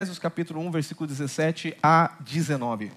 [0.00, 2.92] Efésios capítulo 1, versículo 17 a 19.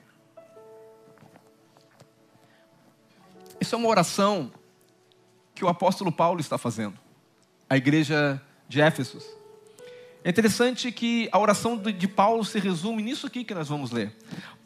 [3.59, 4.51] Isso é uma oração
[5.55, 6.93] que o apóstolo Paulo está fazendo,
[7.67, 8.39] a igreja
[8.69, 9.25] de Éfesos.
[10.23, 14.15] É interessante que a oração de Paulo se resume nisso aqui que nós vamos ler.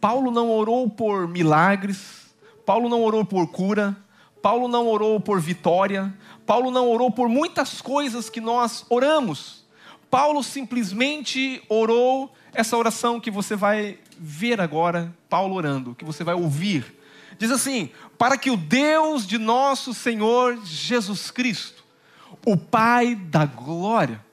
[0.02, 3.95] Paulo não orou por milagres, Paulo não orou por cura,
[4.41, 6.13] Paulo não orou por vitória,
[6.45, 9.64] Paulo não orou por muitas coisas que nós oramos.
[10.09, 16.35] Paulo simplesmente orou essa oração que você vai ver agora, Paulo orando, que você vai
[16.35, 16.95] ouvir.
[17.38, 21.83] Diz assim: Para que o Deus de nosso Senhor Jesus Cristo,
[22.45, 24.23] o Pai da glória,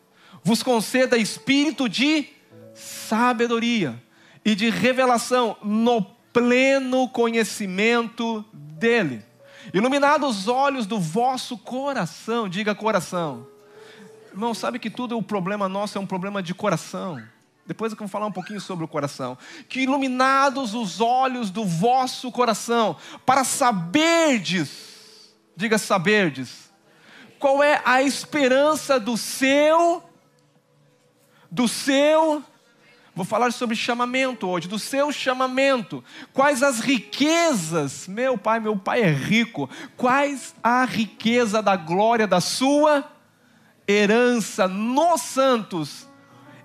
[0.42, 2.28] vos conceda espírito de
[2.74, 4.00] sabedoria
[4.44, 6.02] e de revelação no
[6.32, 9.24] pleno conhecimento dEle.
[9.72, 13.51] Iluminados os olhos do vosso coração, diga coração
[14.32, 17.22] Irmão, sabe que tudo o problema nosso é um problema de coração.
[17.66, 19.36] Depois eu vou falar um pouquinho sobre o coração.
[19.68, 26.72] Que iluminados os olhos do vosso coração, para saberdes, diga saberdes,
[27.38, 30.02] qual é a esperança do seu,
[31.50, 32.42] do seu,
[33.14, 36.02] vou falar sobre chamamento hoje, do seu chamamento.
[36.32, 42.40] Quais as riquezas, meu pai, meu pai é rico, quais a riqueza da glória da
[42.40, 43.12] sua
[43.92, 46.08] herança nos santos,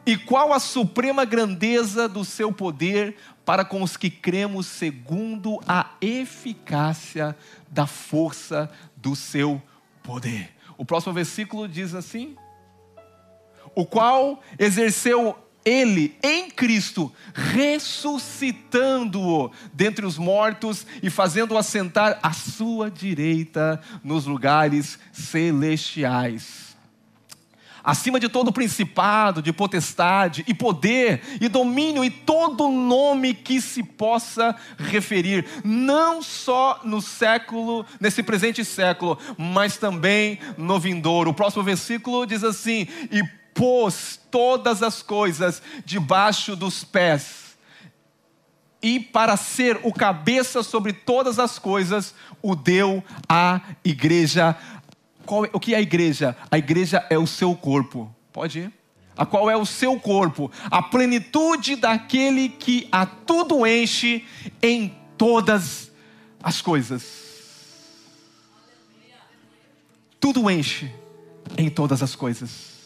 [0.06, 5.92] e qual a suprema grandeza do seu poder para com os que cremos segundo a
[6.02, 7.36] eficácia
[7.70, 9.61] da força do seu
[10.03, 10.52] poder.
[10.78, 12.38] O próximo versículo diz assim:
[13.75, 22.89] O qual exerceu ele em Cristo, ressuscitando-o dentre os mortos e fazendo-o assentar à sua
[22.89, 26.66] direita nos lugares celestiais
[27.88, 33.81] acima de todo principado, de potestade e poder e domínio e todo nome que se
[33.81, 41.30] possa referir, não só no século, nesse presente século, mas também no vindouro.
[41.30, 47.58] O próximo versículo diz assim: "E pôs todas as coisas debaixo dos pés,
[48.81, 54.58] e para ser o cabeça sobre todas as coisas, o deu à igreja
[55.27, 56.36] qual, é, o que é a igreja?
[56.49, 58.14] A igreja é o seu corpo.
[58.32, 58.73] Pode ir?
[59.15, 60.49] A qual é o seu corpo?
[60.71, 64.26] A plenitude daquele que a tudo enche
[64.61, 65.92] em todas
[66.42, 67.27] as coisas.
[70.20, 70.92] Tudo enche
[71.58, 72.77] em todas as coisas.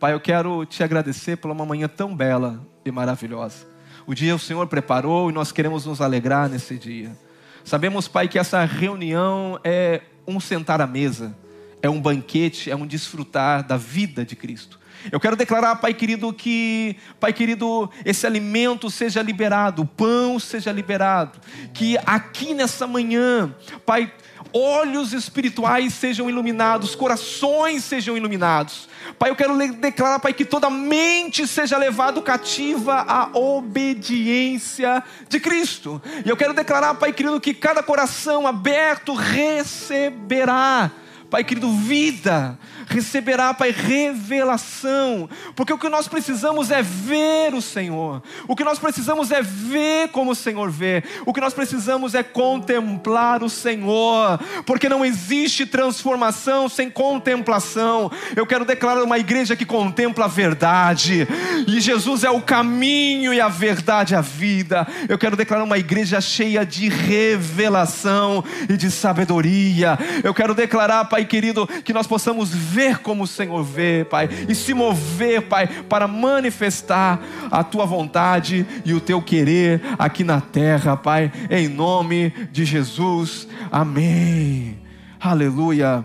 [0.00, 3.66] Pai, eu quero te agradecer por uma manhã tão bela e maravilhosa.
[4.06, 7.16] O dia o Senhor preparou e nós queremos nos alegrar nesse dia.
[7.64, 11.36] Sabemos, Pai, que essa reunião é um sentar à mesa
[11.82, 14.80] é um banquete, é um desfrutar da vida de Cristo.
[15.10, 20.70] Eu quero declarar, Pai querido, que, Pai querido, esse alimento seja liberado, o pão seja
[20.70, 21.40] liberado,
[21.74, 23.52] que aqui nessa manhã,
[23.84, 24.12] Pai,
[24.52, 28.88] olhos espirituais sejam iluminados, corações sejam iluminados.
[29.18, 36.00] Pai, eu quero declarar, Pai, que toda mente seja levada cativa à obediência de Cristo.
[36.24, 40.92] E eu quero declarar, Pai querido, que cada coração aberto receberá
[41.32, 48.22] Pai querido, vida, receberá, Pai, revelação, porque o que nós precisamos é ver o Senhor,
[48.48, 52.22] o que nós precisamos é ver como o Senhor vê, o que nós precisamos é
[52.22, 58.10] contemplar o Senhor, porque não existe transformação sem contemplação.
[58.34, 61.26] Eu quero declarar uma igreja que contempla a verdade,
[61.66, 64.86] e Jesus é o caminho e a verdade, a vida.
[65.08, 69.98] Eu quero declarar uma igreja cheia de revelação e de sabedoria.
[70.22, 72.71] Eu quero declarar, Pai querido, que nós possamos ver
[73.02, 78.94] como o Senhor vê, Pai, e se mover, Pai, para manifestar a tua vontade e
[78.94, 83.46] o teu querer aqui na terra, Pai, em nome de Jesus.
[83.70, 84.78] Amém.
[85.20, 86.04] Aleluia.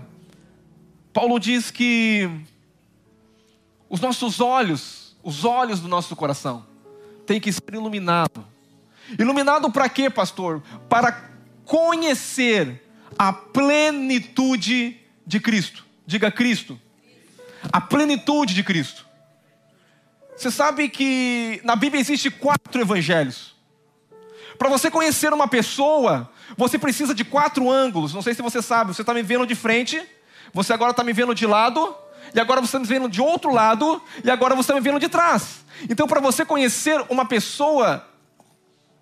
[1.14, 2.30] Paulo diz que
[3.90, 6.66] os nossos olhos, os olhos do nosso coração,
[7.26, 8.44] têm que ser iluminados.
[9.18, 10.62] Iluminado para quê, pastor?
[10.90, 11.32] Para
[11.66, 12.84] conhecer
[13.18, 15.87] a plenitude de Cristo.
[16.08, 16.80] Diga Cristo.
[17.72, 19.06] A plenitude de Cristo.
[20.38, 23.54] Você sabe que na Bíblia existe quatro evangelhos.
[24.58, 28.14] Para você conhecer uma pessoa, você precisa de quatro ângulos.
[28.14, 28.94] Não sei se você sabe.
[28.94, 30.02] Você está me vendo de frente,
[30.54, 31.94] você agora está me vendo de lado,
[32.34, 35.00] e agora você está me vendo de outro lado, e agora você está me vendo
[35.00, 35.66] de trás.
[35.90, 38.08] Então, para você conhecer uma pessoa,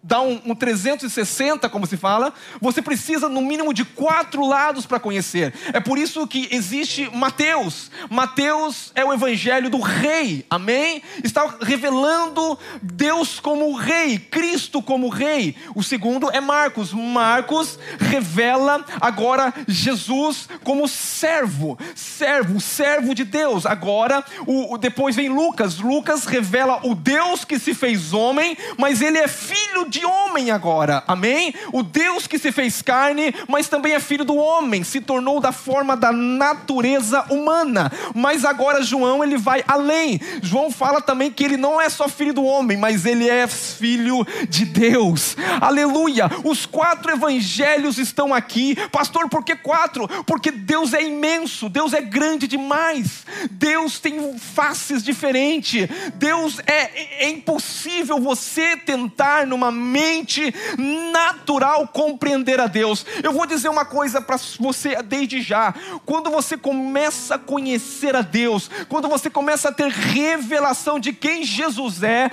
[0.05, 2.31] dar um, um 360, como se fala,
[2.61, 5.51] você precisa no mínimo de quatro lados para conhecer.
[5.73, 7.89] É por isso que existe Mateus.
[8.07, 11.01] Mateus é o evangelho do rei, amém?
[11.23, 15.55] Está revelando Deus como rei, Cristo como rei.
[15.73, 16.93] O segundo é Marcos.
[16.93, 23.65] Marcos revela agora Jesus como servo, servo, servo de Deus.
[23.65, 25.79] Agora, o, depois vem Lucas.
[25.79, 30.51] Lucas revela o Deus que se fez homem, mas ele é filho de de homem
[30.51, 31.53] agora, amém?
[31.71, 35.53] O Deus que se fez carne, mas também é filho do homem, se tornou da
[35.53, 37.89] forma da natureza humana.
[38.13, 40.19] Mas agora João ele vai além.
[40.41, 44.25] João fala também que ele não é só filho do homem, mas ele é filho
[44.49, 45.37] de Deus.
[45.61, 46.29] Aleluia!
[46.43, 48.75] Os quatro evangelhos estão aqui.
[48.91, 50.07] Pastor, por que quatro?
[50.25, 53.25] Porque Deus é imenso, Deus é grande demais.
[53.49, 55.87] Deus tem faces diferentes.
[56.15, 63.05] Deus é, é impossível você tentar numa mente natural compreender a Deus.
[63.23, 65.73] Eu vou dizer uma coisa para você desde já:
[66.05, 71.43] quando você começa a conhecer a Deus, quando você começa a ter revelação de quem
[71.43, 72.29] Jesus é,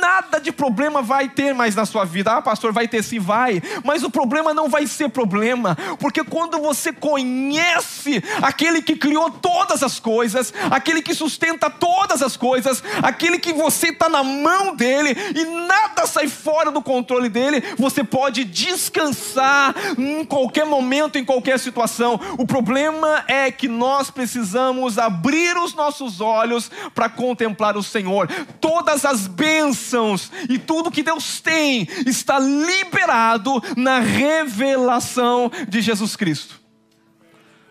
[0.00, 2.32] nada de problema vai ter mais na sua vida.
[2.32, 6.58] Ah, pastor, vai ter sim, vai, mas o problema não vai ser problema, porque quando
[6.58, 13.38] você conhece aquele que criou todas as coisas, aquele que sustenta todas as coisas, aquele
[13.38, 18.02] que você está na mão dele e nada sai fora do controle controle dele, você
[18.02, 22.18] pode descansar em qualquer momento, em qualquer situação.
[22.38, 28.28] O problema é que nós precisamos abrir os nossos olhos para contemplar o Senhor.
[28.60, 36.60] Todas as bênçãos e tudo que Deus tem está liberado na revelação de Jesus Cristo.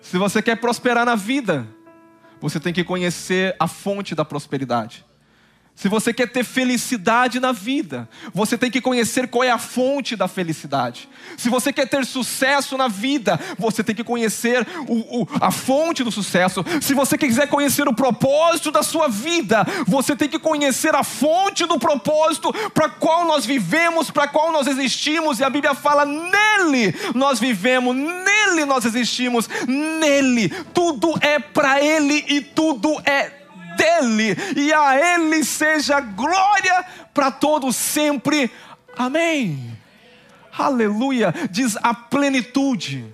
[0.02, 1.68] Se você quer prosperar na vida,
[2.40, 5.04] você tem que conhecer a fonte da prosperidade.
[5.76, 10.16] Se você quer ter felicidade na vida, você tem que conhecer qual é a fonte
[10.16, 11.10] da felicidade.
[11.36, 16.02] Se você quer ter sucesso na vida, você tem que conhecer o, o, a fonte
[16.02, 16.64] do sucesso.
[16.82, 21.66] Se você quiser conhecer o propósito da sua vida, você tem que conhecer a fonte
[21.66, 25.40] do propósito para qual nós vivemos, para qual nós existimos.
[25.40, 30.48] E a Bíblia fala: nele nós vivemos, nele nós existimos, nele.
[30.74, 33.45] Tudo é para ele e tudo é
[33.76, 38.52] dele, e a ele seja glória para todos sempre.
[38.98, 39.78] Amém.
[40.58, 41.34] Aleluia.
[41.52, 43.14] Diz a plenitude.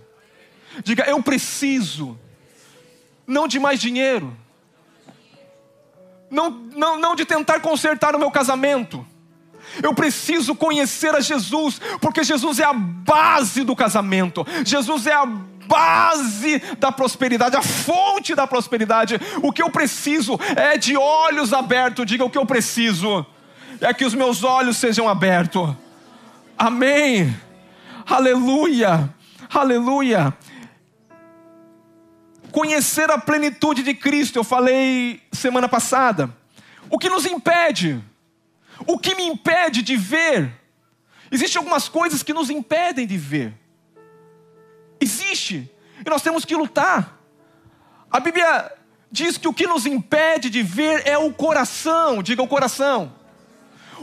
[0.84, 2.18] Diga, eu preciso,
[3.28, 4.36] não de mais dinheiro,
[6.30, 9.06] não, não, não de tentar consertar o meu casamento.
[9.84, 15.26] Eu preciso conhecer a Jesus, porque Jesus é a base do casamento, Jesus é a
[15.72, 19.16] base da prosperidade, a fonte da prosperidade.
[19.42, 22.06] O que eu preciso é de olhos abertos.
[22.06, 23.26] Diga o que eu preciso
[23.80, 25.74] é que os meus olhos sejam abertos.
[26.58, 27.34] Amém.
[28.06, 29.14] Aleluia.
[29.50, 30.38] Aleluia.
[32.52, 36.30] Conhecer a plenitude de Cristo, eu falei semana passada.
[36.90, 38.04] O que nos impede?
[38.86, 40.52] O que me impede de ver?
[41.32, 43.61] Existem algumas coisas que nos impedem de ver
[45.02, 45.70] existe
[46.06, 47.20] e nós temos que lutar.
[48.10, 48.72] A Bíblia
[49.12, 53.14] diz que o que nos impede de ver é o coração, diga o coração.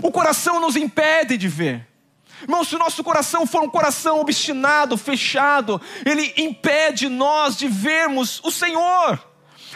[0.02, 1.86] O coração nos impede de ver.
[2.42, 8.40] Irmão, se o nosso coração for um coração obstinado, fechado, ele impede nós de vermos
[8.44, 9.18] o Senhor.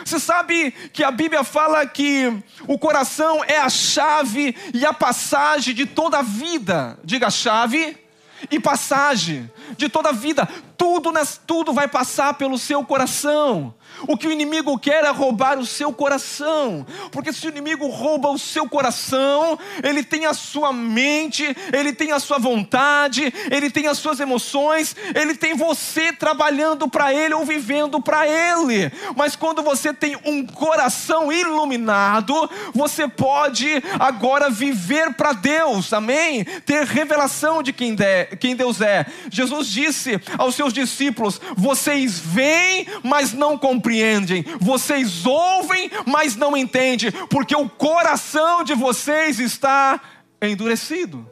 [0.05, 2.33] Você sabe que a Bíblia fala que
[2.67, 6.99] o coração é a chave e a passagem de toda a vida.
[7.05, 8.02] Diga chave
[8.51, 10.49] e passagem de toda a vida.
[10.77, 11.13] Tudo,
[11.47, 13.75] tudo vai passar pelo seu coração.
[14.07, 18.31] O que o inimigo quer é roubar o seu coração, porque se o inimigo rouba
[18.31, 23.87] o seu coração, ele tem a sua mente, ele tem a sua vontade, ele tem
[23.87, 28.91] as suas emoções, ele tem você trabalhando para ele ou vivendo para ele.
[29.17, 36.45] Mas quando você tem um coração iluminado, você pode agora viver para Deus, amém?
[36.67, 39.07] Ter revelação de quem, de, quem Deus é.
[39.31, 46.57] Jesus disse aos seus discípulos: Vocês veem, mas não compreendem compreendem, vocês ouvem, mas não
[46.57, 50.01] entendem, porque o coração de vocês está
[50.41, 51.29] endurecido.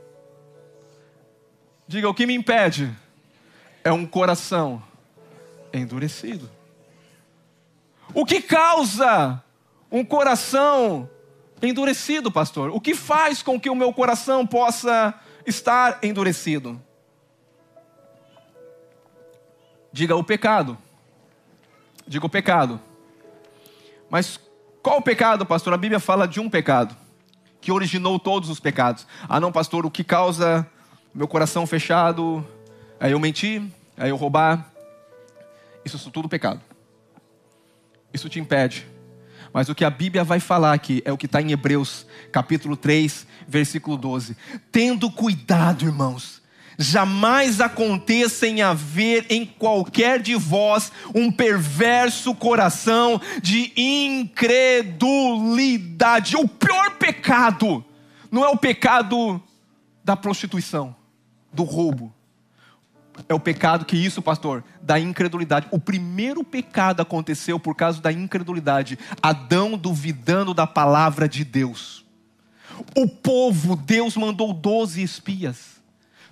[1.89, 2.95] Diga, o que me impede
[3.83, 4.83] é um coração
[5.73, 6.51] endurecido.
[8.13, 9.43] O que causa
[9.91, 11.09] um coração
[11.63, 12.71] endurecido, pastor?
[12.71, 15.15] O que faz com que o meu coração possa
[15.47, 16.81] estar endurecido?
[19.93, 20.79] Diga o pecado.
[22.11, 22.81] Digo pecado.
[24.11, 24.37] Mas
[24.83, 25.73] qual o pecado, pastor?
[25.73, 26.97] A Bíblia fala de um pecado
[27.61, 29.07] que originou todos os pecados.
[29.29, 30.69] Ah, não, pastor, o que causa
[31.15, 32.45] meu coração fechado,
[32.99, 33.63] aí eu mentir,
[33.97, 34.73] aí eu roubar.
[35.85, 36.61] Isso é tudo pecado.
[38.13, 38.89] Isso te impede.
[39.53, 42.77] Mas o que a Bíblia vai falar aqui é o que está em Hebreus, capítulo
[42.77, 44.37] 3, versículo 12.
[44.73, 46.40] Tendo cuidado, irmãos,
[46.81, 56.37] jamais aconteça em haver em qualquer de vós um perverso coração de incredulidade.
[56.37, 57.85] O pior pecado
[58.31, 59.43] não é o pecado
[60.03, 60.97] da prostituição,
[61.53, 62.11] do roubo.
[63.29, 65.67] É o pecado que isso, pastor, da incredulidade.
[65.71, 68.99] O primeiro pecado aconteceu por causa da incredulidade.
[69.23, 72.07] Adão duvidando da palavra de Deus.
[72.97, 75.80] O povo, Deus mandou doze espias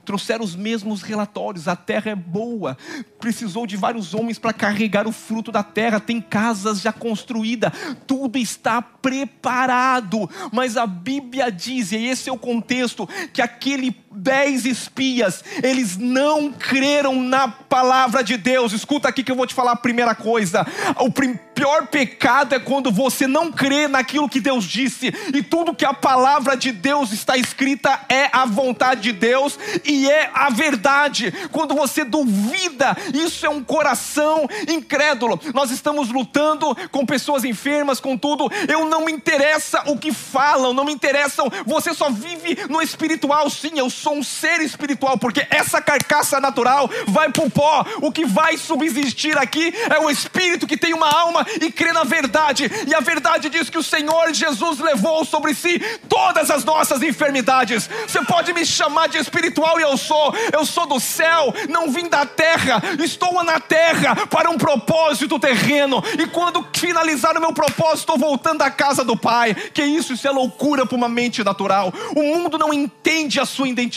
[0.09, 2.79] trouxeram os mesmos relatórios: a terra é boa,
[3.21, 7.71] precisou de vários homens para carregar o fruto da terra, tem casas já construídas,
[8.07, 10.29] tudo está preparado.
[10.50, 16.50] Mas a Bíblia diz, e esse é o contexto, que aquele dez espias, eles não
[16.53, 18.73] creram na palavra de Deus.
[18.73, 20.67] Escuta aqui que eu vou te falar a primeira coisa:
[20.99, 25.85] o pior pecado é quando você não crê naquilo que Deus disse, e tudo que
[25.85, 31.33] a palavra de Deus está escrita é a vontade de Deus e é a verdade.
[31.50, 35.41] Quando você duvida, isso é um coração incrédulo.
[35.55, 38.50] Nós estamos lutando com pessoas enfermas, com tudo.
[38.69, 41.50] Eu não me interessa o que falam, não me interessam.
[41.67, 43.50] Você só vive no espiritual.
[43.50, 47.85] Sim, eu sou um ser espiritual, porque essa carcaça natural vai para o pó.
[48.00, 52.05] O que vai subsistir aqui é o espírito que tem uma alma e crê na
[52.05, 52.71] verdade.
[52.87, 55.78] E a verdade diz que o Senhor Jesus levou sobre si
[56.09, 57.88] todas as nossas enfermidades.
[58.07, 60.35] Você pode me chamar de espiritual e eu sou.
[60.52, 62.81] Eu sou do céu, não vim da terra.
[63.02, 66.02] Estou na terra para um propósito terreno.
[66.19, 69.55] E quando finalizar o meu propósito, estou voltando à casa do Pai.
[69.55, 70.12] Que isso?
[70.12, 71.93] Isso é loucura para uma mente natural.
[72.14, 73.88] O mundo não entende a sua identidade.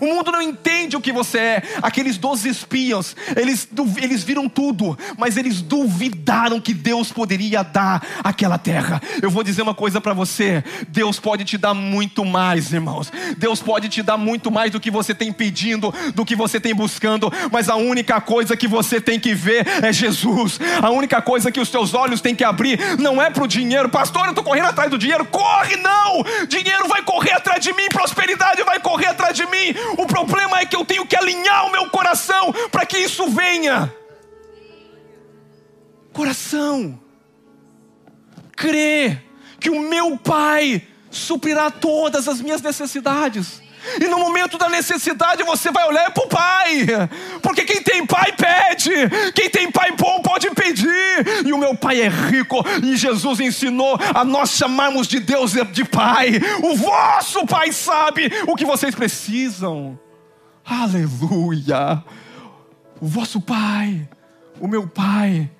[0.00, 1.62] O mundo não entende o que você é.
[1.82, 3.68] Aqueles doze espias, eles,
[4.00, 9.00] eles viram tudo, mas eles duvidaram que Deus poderia dar aquela terra.
[9.22, 13.12] Eu vou dizer uma coisa para você: Deus pode te dar muito mais, irmãos.
[13.36, 16.74] Deus pode te dar muito mais do que você tem pedindo, do que você tem
[16.74, 20.60] buscando, mas a única coisa que você tem que ver é Jesus.
[20.82, 23.88] A única coisa que os teus olhos têm que abrir não é para o dinheiro,
[23.88, 24.24] pastor.
[24.24, 26.24] Eu estou correndo atrás do dinheiro, corre não!
[26.48, 29.74] Dinheiro vai correr atrás de mim, prosperidade vai correr atrás de mim.
[29.96, 33.92] O problema é que eu tenho que alinhar o meu coração para que isso venha.
[36.12, 37.00] Coração,
[38.52, 39.18] crê
[39.58, 43.63] que o meu Pai suprirá todas as minhas necessidades.
[44.00, 46.86] E no momento da necessidade você vai olhar para o pai,
[47.42, 48.90] porque quem tem pai pede,
[49.34, 51.44] quem tem pai bom pode pedir.
[51.44, 55.84] E o meu pai é rico, e Jesus ensinou a nós chamarmos de Deus de
[55.84, 56.40] pai.
[56.62, 59.98] O vosso pai sabe o que vocês precisam.
[60.64, 62.02] Aleluia!
[63.00, 64.08] O vosso pai,
[64.60, 65.50] o meu pai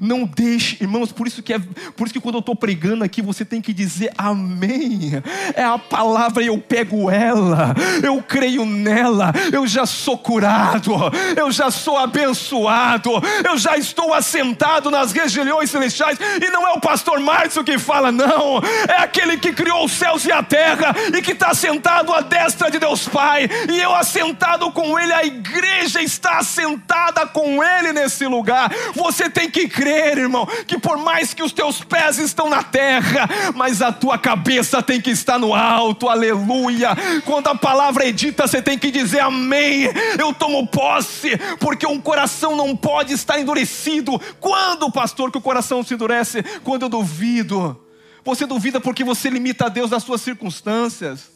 [0.00, 1.58] não deixe, irmãos, por isso que é,
[1.96, 5.22] por isso que quando eu estou pregando aqui, você tem que dizer amém.
[5.54, 10.92] É a palavra, eu pego ela, eu creio nela, eu já sou curado,
[11.36, 13.10] eu já sou abençoado,
[13.44, 18.10] eu já estou assentado nas regiões celestiais, e não é o pastor Márcio que fala,
[18.10, 22.20] não, é aquele que criou os céus e a terra e que está sentado à
[22.20, 27.92] destra de Deus Pai, e eu assentado com Ele, a igreja está assentada com Ele
[27.92, 28.70] nesse lugar.
[28.94, 33.28] Você tem que crer, irmão, que por mais que os teus pés estão na terra,
[33.54, 36.90] mas a tua cabeça tem que estar no alto, aleluia.
[37.24, 39.88] Quando a palavra é dita, você tem que dizer amém.
[40.18, 44.20] Eu tomo posse, porque um coração não pode estar endurecido.
[44.40, 46.42] Quando, pastor, que o coração se endurece?
[46.64, 47.78] Quando eu duvido.
[48.24, 51.30] Você duvida porque você limita a Deus nas suas circunstâncias.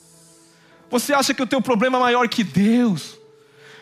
[0.90, 3.18] Você acha que o teu problema é maior que Deus.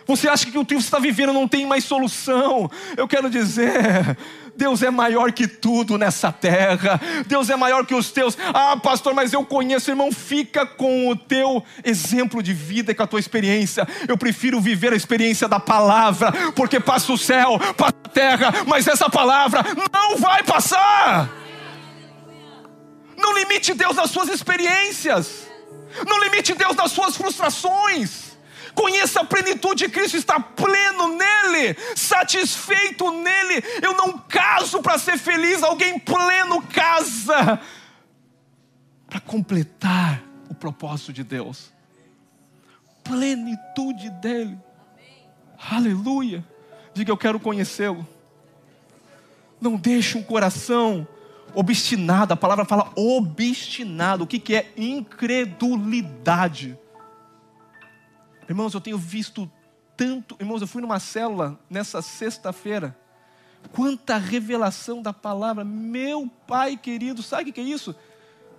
[0.07, 2.71] Você acha que o que você está vivendo não tem mais solução.
[2.97, 4.17] Eu quero dizer,
[4.57, 7.01] Deus é maior que tudo nessa terra.
[7.27, 8.37] Deus é maior que os teus.
[8.53, 10.13] Ah, pastor, mas eu conheço, irmão.
[10.13, 13.87] Fica com o teu exemplo de vida e com a tua experiência.
[14.07, 18.87] Eu prefiro viver a experiência da palavra, porque passa o céu, passa a terra, mas
[18.87, 21.29] essa palavra não vai passar.
[23.17, 25.49] Não limite Deus nas suas experiências.
[26.07, 28.24] Não limite Deus nas suas frustrações.
[28.75, 33.63] Conheça a plenitude de Cristo, está pleno nele, satisfeito nele.
[33.81, 37.61] Eu não caso para ser feliz, alguém pleno casa
[39.09, 41.73] para completar o propósito de Deus.
[43.05, 44.59] Plenitude dele.
[45.71, 46.45] Aleluia.
[46.93, 48.05] Diga, eu quero conhecê-lo.
[49.61, 51.07] Não deixe um coração
[51.55, 52.35] obstinado.
[52.35, 54.25] A palavra fala obstinado.
[54.25, 56.77] O que, que é incredulidade?
[58.49, 59.51] Irmãos, eu tenho visto
[59.97, 60.37] tanto.
[60.41, 62.97] Irmãos, eu fui numa célula nessa sexta-feira.
[63.73, 65.65] Quanta revelação da palavra.
[65.65, 67.95] Meu Pai querido, sabe o que é isso?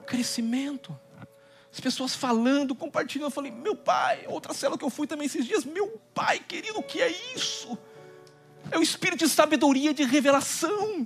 [0.06, 0.98] Crescimento.
[1.76, 3.28] As pessoas falando, compartilhando.
[3.28, 5.66] Eu falei, meu pai, outra célula que eu fui também esses dias.
[5.66, 7.78] Meu pai querido, o que é isso?
[8.72, 11.06] É o espírito de sabedoria, de revelação.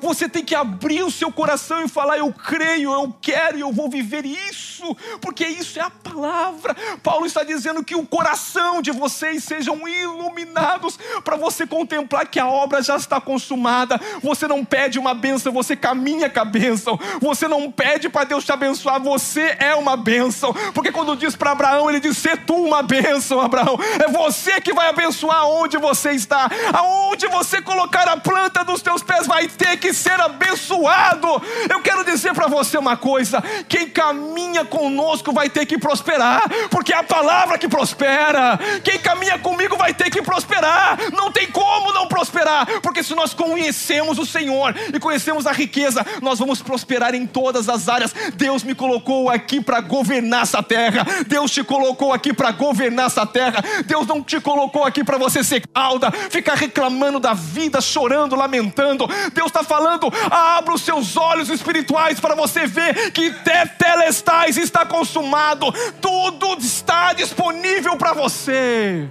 [0.00, 3.72] Você tem que abrir o seu coração e falar: Eu creio, eu quero e eu
[3.72, 6.74] vou viver isso, porque isso é a palavra.
[7.02, 12.46] Paulo está dizendo que o coração de vocês sejam iluminados para você contemplar que a
[12.46, 14.00] obra já está consumada.
[14.22, 16.98] Você não pede uma bênção, você caminha com a bênção.
[17.20, 20.52] Você não pede para Deus te abençoar, você é uma bênção.
[20.72, 23.78] Porque quando diz para Abraão, ele diz: Ser tu uma bênção, Abraão.
[23.98, 29.02] É você que vai abençoar onde você está, aonde você colocar a planta dos teus
[29.02, 31.28] pés, vai ter que que ser abençoado.
[31.68, 36.94] Eu quero dizer para você uma coisa: quem caminha conosco vai ter que prosperar, porque
[36.94, 38.58] é a palavra que prospera.
[38.82, 40.98] Quem caminha comigo vai ter que prosperar.
[41.12, 46.04] Não tem como não prosperar, porque se nós conhecemos o Senhor e conhecemos a riqueza,
[46.22, 48.14] nós vamos prosperar em todas as áreas.
[48.36, 51.04] Deus me colocou aqui para governar essa terra.
[51.26, 53.62] Deus te colocou aqui para governar essa terra.
[53.84, 59.06] Deus não te colocou aqui para você ser calda, ficar reclamando da vida, chorando, lamentando.
[59.34, 65.66] Deus está falando, abra os seus olhos espirituais para você ver que Tetelestais está consumado,
[66.00, 69.08] tudo está disponível para você.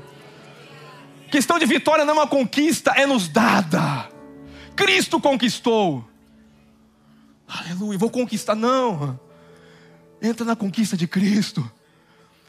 [1.29, 4.09] Questão de vitória não é uma conquista, é nos dada.
[4.75, 6.07] Cristo conquistou.
[7.47, 8.55] Aleluia, vou conquistar.
[8.55, 9.19] Não.
[10.21, 11.69] Entra na conquista de Cristo.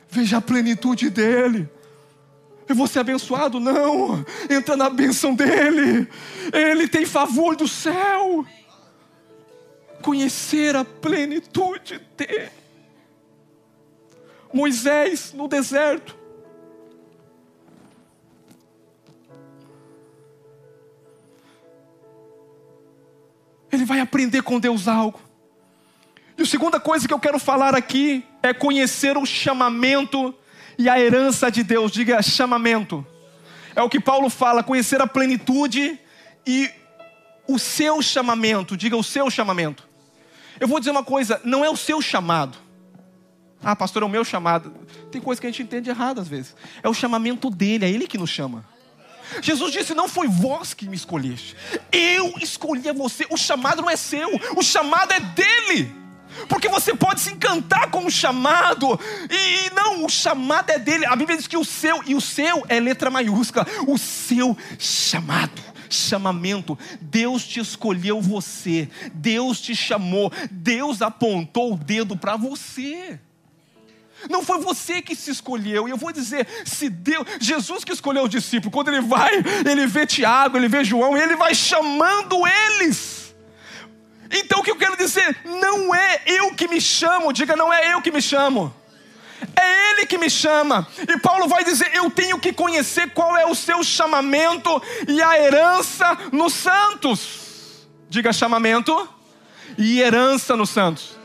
[0.08, 1.68] Veja a plenitude dele.
[2.68, 3.60] Eu vou ser abençoado?
[3.60, 4.24] Não.
[4.48, 6.08] Entra na bênção dele.
[6.52, 8.44] Ele tem favor do céu.
[10.02, 12.50] Conhecer a plenitude dele.
[14.52, 16.16] Moisés no deserto.
[23.70, 25.20] Ele vai aprender com Deus algo.
[26.38, 30.34] E a segunda coisa que eu quero falar aqui é conhecer o chamamento
[30.78, 33.06] e a herança de Deus, diga chamamento.
[33.74, 35.98] É o que Paulo fala, conhecer a plenitude
[36.46, 36.70] e
[37.46, 39.88] o seu chamamento, diga o seu chamamento.
[40.58, 42.56] Eu vou dizer uma coisa, não é o seu chamado.
[43.62, 44.72] Ah, pastor, é o meu chamado.
[45.10, 46.54] Tem coisa que a gente entende errado às vezes.
[46.82, 48.64] É o chamamento dele, é ele que nos chama.
[49.40, 51.56] Jesus disse: Não foi vós que me escolheste,
[51.90, 53.26] eu escolhi a você.
[53.30, 56.03] O chamado não é seu, o chamado é dele.
[56.48, 58.98] Porque você pode se encantar com o chamado,
[59.30, 61.06] e, e, não, o chamado é dele.
[61.06, 65.62] A Bíblia diz que o seu, e o seu é letra maiúscula, o seu chamado,
[65.88, 66.78] chamamento.
[67.00, 73.18] Deus te escolheu você, Deus te chamou, Deus apontou o dedo para você.
[74.30, 75.86] Não foi você que se escolheu.
[75.86, 79.32] E eu vou dizer, se Deus, Jesus que escolheu o discípulo, quando ele vai,
[79.68, 83.23] ele vê Tiago, ele vê João, e ele vai chamando eles.
[84.30, 85.36] Então o que eu quero dizer?
[85.44, 88.74] Não é eu que me chamo, diga, não é eu que me chamo.
[89.56, 90.86] É Ele que me chama.
[91.08, 95.38] E Paulo vai dizer: Eu tenho que conhecer qual é o seu chamamento e a
[95.38, 97.86] herança nos santos.
[98.08, 99.08] Diga chamamento
[99.76, 101.18] e herança nos santos.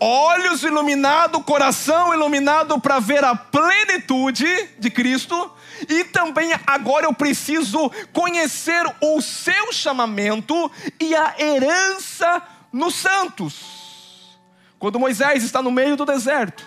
[0.00, 4.46] Olhos iluminados, coração iluminado para ver a plenitude
[4.78, 5.52] de Cristo.
[5.88, 14.38] E também agora eu preciso conhecer o seu chamamento e a herança nos santos.
[14.78, 16.66] Quando Moisés está no meio do deserto,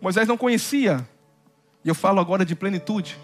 [0.00, 1.06] Moisés não conhecia,
[1.84, 3.18] e eu falo agora de plenitude.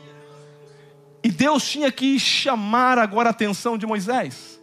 [1.22, 4.60] E Deus tinha que chamar agora a atenção de Moisés.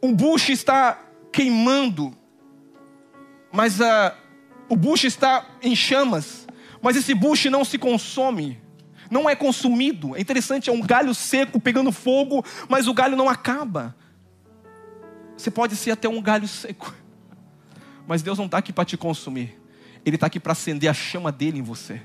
[0.00, 0.98] Um bucho está
[1.32, 2.16] queimando,
[3.50, 4.14] mas uh,
[4.68, 6.46] o bucho está em chamas,
[6.82, 8.60] mas esse bucho não se consome,
[9.10, 10.16] não é consumido.
[10.16, 13.94] É interessante, é um galho seco pegando fogo, mas o galho não acaba.
[15.36, 16.94] Você pode ser até um galho seco,
[18.06, 19.58] mas Deus não está aqui para te consumir,
[20.04, 22.00] Ele está aqui para acender a chama dele em você.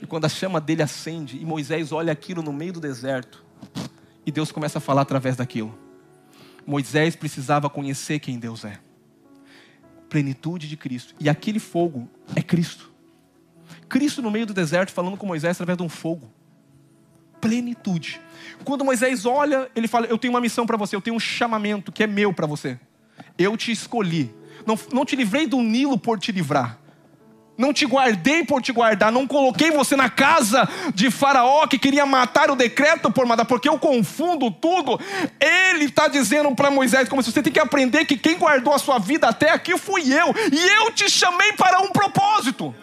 [0.00, 3.44] E quando a chama dele acende, e Moisés olha aquilo no meio do deserto,
[4.26, 5.78] e Deus começa a falar através daquilo.
[6.66, 8.78] Moisés precisava conhecer quem Deus é,
[10.08, 12.91] plenitude de Cristo, e aquele fogo é Cristo.
[13.92, 16.32] Cristo no meio do deserto falando com Moisés através de um fogo
[17.42, 18.22] plenitude.
[18.64, 21.92] Quando Moisés olha, ele fala: Eu tenho uma missão para você, eu tenho um chamamento
[21.92, 22.80] que é meu para você.
[23.36, 24.34] Eu te escolhi.
[24.64, 26.78] Não, não te livrei do Nilo por te livrar.
[27.58, 32.06] Não te guardei por te guardar, não coloquei você na casa de Faraó que queria
[32.06, 34.98] matar o decreto por matar, porque eu confundo tudo.
[35.38, 38.78] Ele está dizendo para Moisés, como se você tem que aprender que quem guardou a
[38.78, 42.74] sua vida até aqui fui eu, e eu te chamei para um propósito.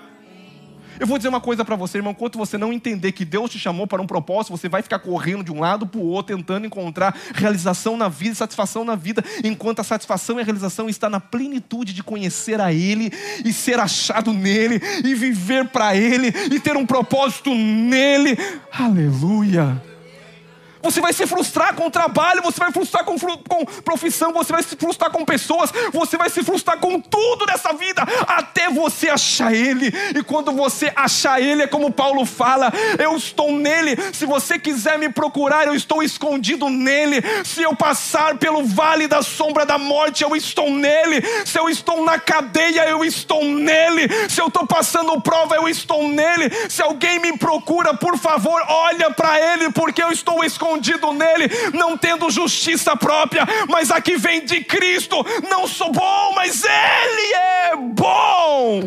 [0.99, 3.57] Eu vou dizer uma coisa para você, irmão: enquanto você não entender que Deus te
[3.57, 6.67] chamou para um propósito, você vai ficar correndo de um lado para o outro, tentando
[6.67, 11.19] encontrar realização na vida, satisfação na vida, enquanto a satisfação e a realização está na
[11.19, 13.11] plenitude de conhecer a Ele
[13.45, 18.37] e ser achado nele e viver para Ele e ter um propósito nele.
[18.71, 19.88] Aleluia.
[20.81, 24.63] Você vai se frustrar com o trabalho, você vai frustrar com, com profissão, você vai
[24.63, 29.53] se frustrar com pessoas, você vai se frustrar com tudo nessa vida, até você achar
[29.53, 29.91] Ele.
[30.15, 33.97] E quando você achar Ele, é como Paulo fala: eu estou nele.
[34.13, 37.21] Se você quiser me procurar, eu estou escondido nele.
[37.43, 41.21] Se eu passar pelo vale da sombra da morte, eu estou nele.
[41.45, 44.07] Se eu estou na cadeia, eu estou nele.
[44.29, 46.49] Se eu estou passando prova, eu estou nele.
[46.69, 51.47] Se alguém me procura, por favor, olha para Ele, porque eu estou escondido escondido nele,
[51.73, 55.15] não tendo justiça própria, mas a que vem de Cristo.
[55.49, 58.81] Não sou bom, mas Ele é bom.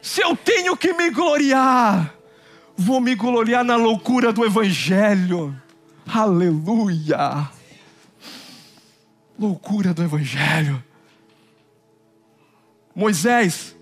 [0.00, 2.14] Se eu tenho que me gloriar,
[2.76, 5.54] vou me gloriar na loucura do Evangelho.
[6.06, 7.50] Aleluia!
[9.38, 10.82] Loucura do Evangelho.
[12.94, 13.76] Moisés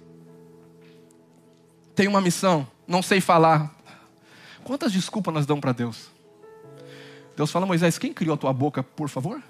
[1.95, 3.73] tem uma missão, não sei falar,
[4.65, 6.09] Quantas desculpas nós damos para Deus?
[7.37, 9.43] Deus fala, Moisés, quem criou a tua boca, por favor?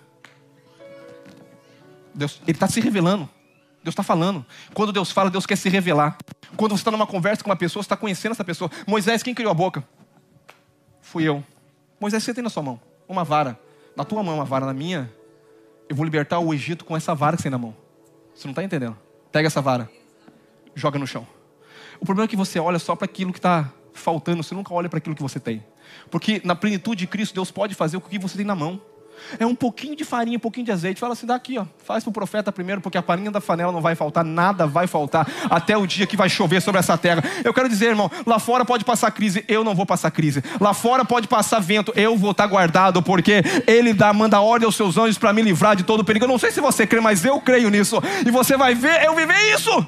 [2.13, 3.29] Deus, ele está se revelando.
[3.83, 4.45] Deus está falando.
[4.73, 6.17] Quando Deus fala, Deus quer se revelar.
[6.57, 8.71] Quando você está numa conversa com uma pessoa, você está conhecendo essa pessoa.
[8.87, 9.85] Moisés, quem criou a boca?
[11.01, 11.45] Fui eu.
[12.01, 13.59] Moisés, você tem na sua mão uma vara.
[13.95, 14.67] Na tua mão, uma vara.
[14.67, 15.13] Na minha,
[15.89, 17.77] eu vou libertar o Egito com essa vara que você tem na mão.
[18.35, 18.97] Você não está entendendo?
[19.31, 19.89] Pega essa vara,
[20.75, 21.27] joga no chão.
[22.01, 24.89] O problema é que você olha só para aquilo que está faltando, você nunca olha
[24.89, 25.65] para aquilo que você tem.
[26.11, 28.81] Porque na plenitude de Cristo, Deus pode fazer o que você tem na mão.
[29.39, 31.01] É um pouquinho de farinha, um pouquinho de azeite.
[31.01, 31.65] Fala assim, daqui, ó.
[31.85, 34.87] Faz para o profeta primeiro, porque a farinha da panela não vai faltar, nada vai
[34.87, 37.23] faltar até o dia que vai chover sobre essa terra.
[37.45, 40.43] Eu quero dizer, irmão, lá fora pode passar crise, eu não vou passar crise.
[40.61, 44.77] Lá fora pode passar vento, eu vou estar guardado, porque Ele dá, manda ordem aos
[44.77, 46.25] seus anjos para me livrar de todo o perigo.
[46.25, 48.03] Eu não sei se você crê, mas eu creio nisso.
[48.27, 49.87] E você vai ver eu viver isso.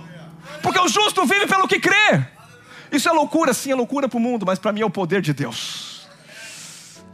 [0.63, 2.36] Porque o justo vive pelo que crê.
[2.97, 5.21] Isso é loucura, sim, é loucura para o mundo, mas para mim é o poder
[5.21, 6.09] de Deus.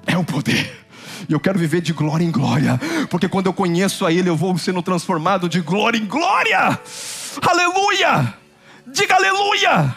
[0.06, 0.86] É o poder.
[1.28, 4.36] E eu quero viver de glória em glória, porque quando eu conheço a Ele, eu
[4.36, 6.78] vou sendo transformado de glória em glória.
[7.44, 8.32] Aleluia!
[8.86, 9.96] Diga aleluia!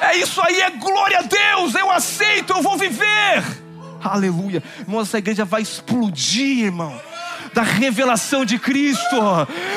[0.00, 1.74] É isso aí, é glória a Deus.
[1.74, 3.44] Eu aceito, eu vou viver.
[4.02, 4.62] Aleluia.
[4.78, 6.98] Irmão, essa igreja vai explodir, irmão
[7.52, 9.16] da revelação de Cristo.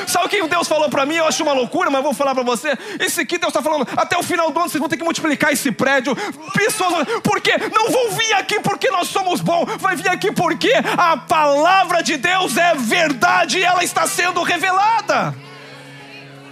[0.06, 1.16] Sabe o que Deus falou para mim?
[1.16, 2.76] Eu acho uma loucura, mas vou falar para você.
[3.00, 5.52] Esse aqui Deus está falando, até o final do ano vocês vão ter que multiplicar
[5.52, 6.14] esse prédio.
[6.52, 11.16] Pessoas, porque não vão vir aqui porque nós somos bons, vai vir aqui porque a
[11.16, 15.34] palavra de Deus é verdade e ela está sendo revelada.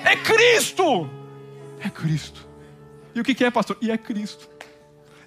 [0.05, 1.09] É Cristo.
[1.81, 2.47] É Cristo.
[3.15, 3.77] E o que é, pastor?
[3.81, 4.49] E é Cristo.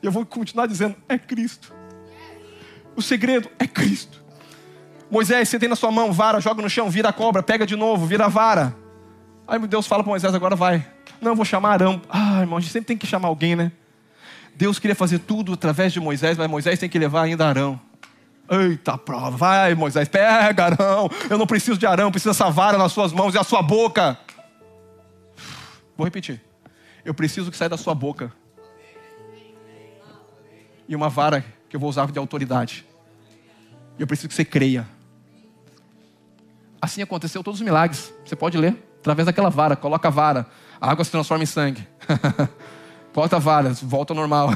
[0.02, 1.74] Eu vou continuar dizendo: é Cristo.
[2.96, 4.25] O segredo é Cristo.
[5.10, 7.76] Moisés, você tem na sua mão vara, joga no chão, vira a cobra, pega de
[7.76, 8.76] novo, vira a vara.
[9.48, 10.86] Aí Deus fala para Moisés, agora vai.
[11.22, 12.02] Não, vou chamar Arão.
[12.10, 13.72] Ah, irmão, a gente sempre tem que chamar alguém, né?
[14.56, 17.80] Deus queria fazer tudo através de Moisés, mas Moisés tem que levar ainda Arão.
[18.50, 21.10] Eita prova, vai Moisés, pega Arão.
[21.30, 24.18] Eu não preciso de Arão, preciso dessa vara nas suas mãos e a sua boca.
[25.98, 26.42] Vou repetir.
[27.04, 28.32] Eu preciso que saia da sua boca.
[30.88, 32.86] E uma vara que eu vou usar de autoridade.
[33.98, 34.95] Eu preciso que você creia.
[36.86, 38.14] Assim aconteceu todos os milagres.
[38.24, 38.78] Você pode ler.
[39.00, 39.76] Através daquela vara.
[39.76, 40.46] Coloca a vara.
[40.80, 41.86] A água se transforma em sangue.
[43.12, 43.74] Bota a vara.
[43.82, 44.56] Volta ao normal.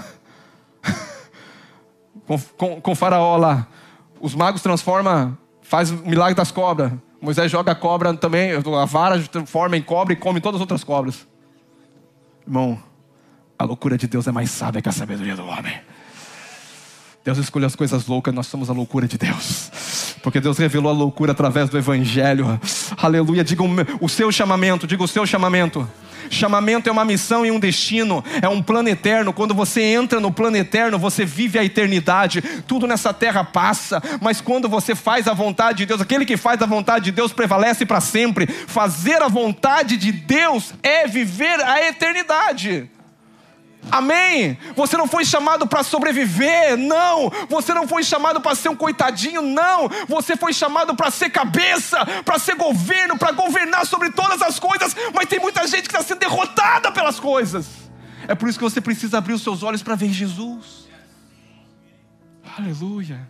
[2.28, 3.68] com, com, com faraó lá.
[4.22, 5.36] Os magos transformam.
[5.64, 6.92] Faz o milagre das cobras.
[7.20, 8.52] Moisés joga a cobra também.
[8.52, 11.28] A vara transforma em cobra e come todas as outras cobras.
[12.46, 12.78] Irmão,
[13.58, 15.82] a loucura de Deus é mais sábia que a sabedoria do homem.
[17.24, 19.70] Deus escolheu as coisas loucas, nós somos a loucura de Deus.
[20.24, 22.60] Porque Deus revelou a loucura através do Evangelho.
[22.98, 23.44] Aleluia.
[23.44, 23.64] Diga
[24.02, 25.88] o seu chamamento, diga o seu chamamento.
[26.30, 29.34] Chamamento é uma missão e um destino, é um plano eterno.
[29.34, 32.42] Quando você entra no plano eterno, você vive a eternidade.
[32.68, 36.62] Tudo nessa terra passa, mas quando você faz a vontade de Deus, aquele que faz
[36.62, 38.48] a vontade de Deus prevalece para sempre.
[38.48, 42.90] Fazer a vontade de Deus é viver a eternidade.
[43.92, 44.58] Amém?
[44.76, 47.30] Você não foi chamado para sobreviver, não.
[47.50, 49.90] Você não foi chamado para ser um coitadinho, não.
[50.08, 54.96] Você foi chamado para ser cabeça, para ser governo, para governar sobre todas as coisas.
[55.14, 57.68] Mas tem muita gente que está sendo derrotada pelas coisas.
[58.28, 60.88] É por isso que você precisa abrir os seus olhos para ver Jesus.
[62.58, 63.28] Aleluia.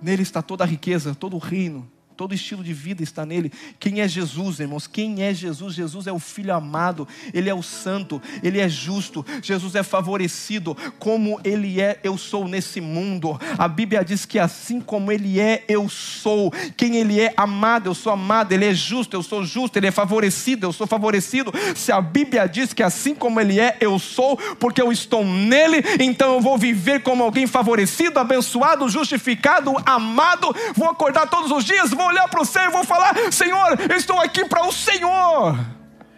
[0.00, 3.50] Nele está toda a riqueza, todo o reino, Todo estilo de vida está nele.
[3.80, 4.86] Quem é Jesus, irmãos?
[4.86, 5.74] Quem é Jesus?
[5.74, 10.76] Jesus é o Filho amado, ele é o santo, ele é justo, Jesus é favorecido.
[10.98, 13.40] Como ele é, eu sou nesse mundo.
[13.58, 16.52] A Bíblia diz que assim como ele é, eu sou.
[16.76, 18.52] Quem ele é, amado, eu sou amado.
[18.52, 19.76] Ele é justo, eu sou justo.
[19.78, 21.52] Ele é favorecido, eu sou favorecido.
[21.74, 25.82] Se a Bíblia diz que assim como ele é, eu sou, porque eu estou nele,
[25.98, 30.54] então eu vou viver como alguém favorecido, abençoado, justificado, amado.
[30.74, 33.96] Vou acordar todos os dias, vou olhar para o céu e vou falar: Senhor, eu
[33.96, 35.58] estou aqui para o Senhor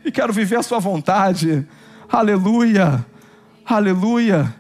[0.05, 1.66] e quero viver a Sua vontade.
[2.09, 3.05] Aleluia,
[3.64, 4.55] aleluia.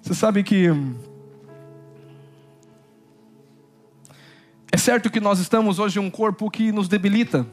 [0.00, 0.68] Você sabe que
[4.70, 7.46] é certo que nós estamos hoje em um corpo que nos debilita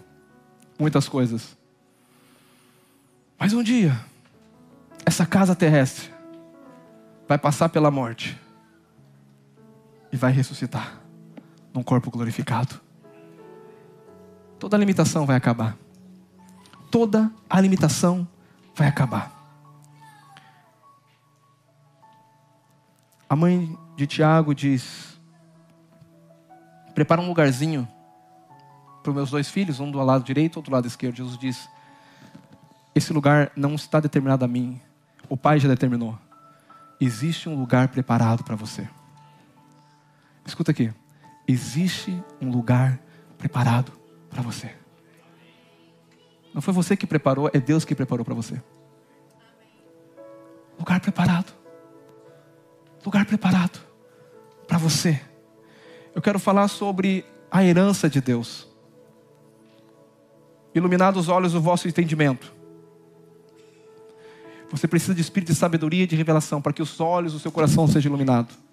[0.80, 1.58] muitas coisas,
[3.38, 4.00] mas um dia
[5.06, 6.10] essa casa terrestre
[7.28, 8.38] vai passar pela morte
[10.12, 10.99] e vai ressuscitar
[11.74, 12.80] num corpo glorificado.
[14.58, 15.78] Toda a limitação vai acabar.
[16.92, 18.28] Toda a limitação
[18.76, 19.32] vai acabar.
[23.30, 25.20] A mãe de Tiago diz:
[26.94, 27.88] Prepara um lugarzinho
[29.04, 31.16] para os meus dois filhos, um do lado direito, outro do lado esquerdo.
[31.16, 31.70] Jesus diz:
[32.94, 34.82] Esse lugar não está determinado a mim,
[35.30, 36.18] o Pai já determinou.
[37.00, 38.90] Existe um lugar preparado para você.
[40.46, 40.92] Escuta aqui
[41.52, 43.02] existe um lugar
[43.38, 43.92] preparado
[44.30, 44.72] para você.
[46.54, 48.62] Não foi você que preparou, é Deus que preparou para você.
[50.78, 51.52] Lugar preparado.
[53.04, 53.80] Lugar preparado
[54.68, 55.20] para você.
[56.14, 58.68] Eu quero falar sobre a herança de Deus.
[60.74, 62.54] Iluminados os olhos do vosso entendimento.
[64.70, 67.52] Você precisa de espírito de sabedoria e de revelação para que os olhos do seu
[67.52, 68.69] coração sejam iluminados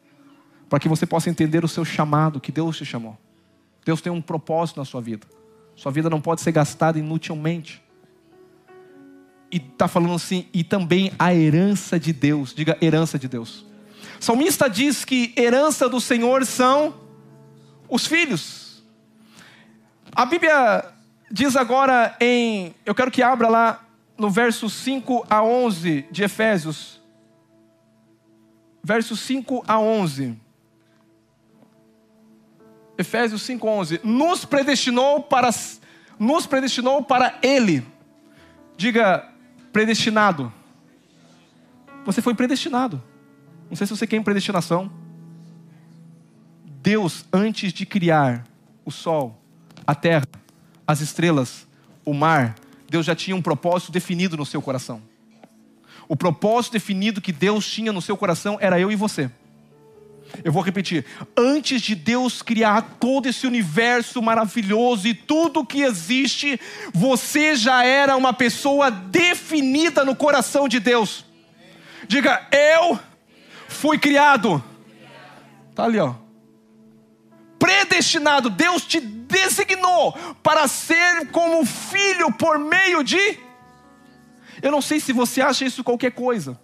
[0.69, 3.17] para que você possa entender o seu chamado, que Deus te chamou.
[3.85, 5.27] Deus tem um propósito na sua vida.
[5.77, 7.83] Sua vida não pode ser gastada inutilmente.
[9.51, 12.53] E está falando assim, e também a herança de Deus.
[12.53, 13.65] Diga herança de Deus.
[14.21, 16.95] O salmista diz que herança do Senhor são
[17.89, 18.83] os filhos.
[20.13, 20.85] A Bíblia
[21.31, 22.75] diz agora em.
[22.85, 27.01] Eu quero que abra lá no verso 5 a 11 de Efésios.
[28.83, 30.46] Versos 5 a 11.
[32.99, 35.51] Efésios 5:11, nos predestinou para
[36.19, 37.87] nos predestinou para ele.
[38.77, 39.29] Diga
[39.73, 40.53] predestinado.
[42.05, 43.03] Você foi predestinado.
[43.69, 44.91] Não sei se você quer em predestinação.
[46.65, 48.47] Deus, antes de criar
[48.85, 49.43] o sol,
[49.87, 50.27] a terra,
[50.87, 51.67] as estrelas,
[52.05, 52.55] o mar,
[52.89, 55.03] Deus já tinha um propósito definido no seu coração.
[56.09, 59.31] O propósito definido que Deus tinha no seu coração era eu e você.
[60.45, 61.05] Eu vou repetir.
[61.37, 66.61] Antes de Deus criar todo esse universo maravilhoso e tudo que existe,
[66.93, 71.25] você já era uma pessoa definida no coração de Deus.
[72.09, 72.99] Diga, eu
[73.69, 74.63] fui criado.
[75.75, 76.15] Tá ali, ó.
[77.59, 83.39] Predestinado, Deus te designou para ser como filho por meio de.
[84.63, 86.59] Eu não sei se você acha isso qualquer coisa.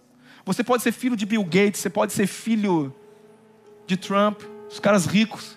[0.45, 2.95] Você pode ser filho de Bill Gates, você pode ser filho
[3.87, 5.57] de Trump, os caras ricos.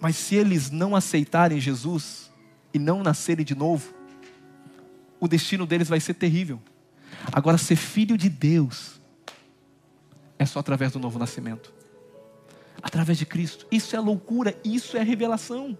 [0.00, 2.30] Mas se eles não aceitarem Jesus
[2.72, 3.94] e não nascerem de novo,
[5.18, 6.60] o destino deles vai ser terrível.
[7.32, 9.00] Agora, ser filho de Deus
[10.38, 11.72] é só através do novo nascimento
[12.84, 13.66] através de Cristo.
[13.70, 15.76] Isso é loucura, isso é revelação.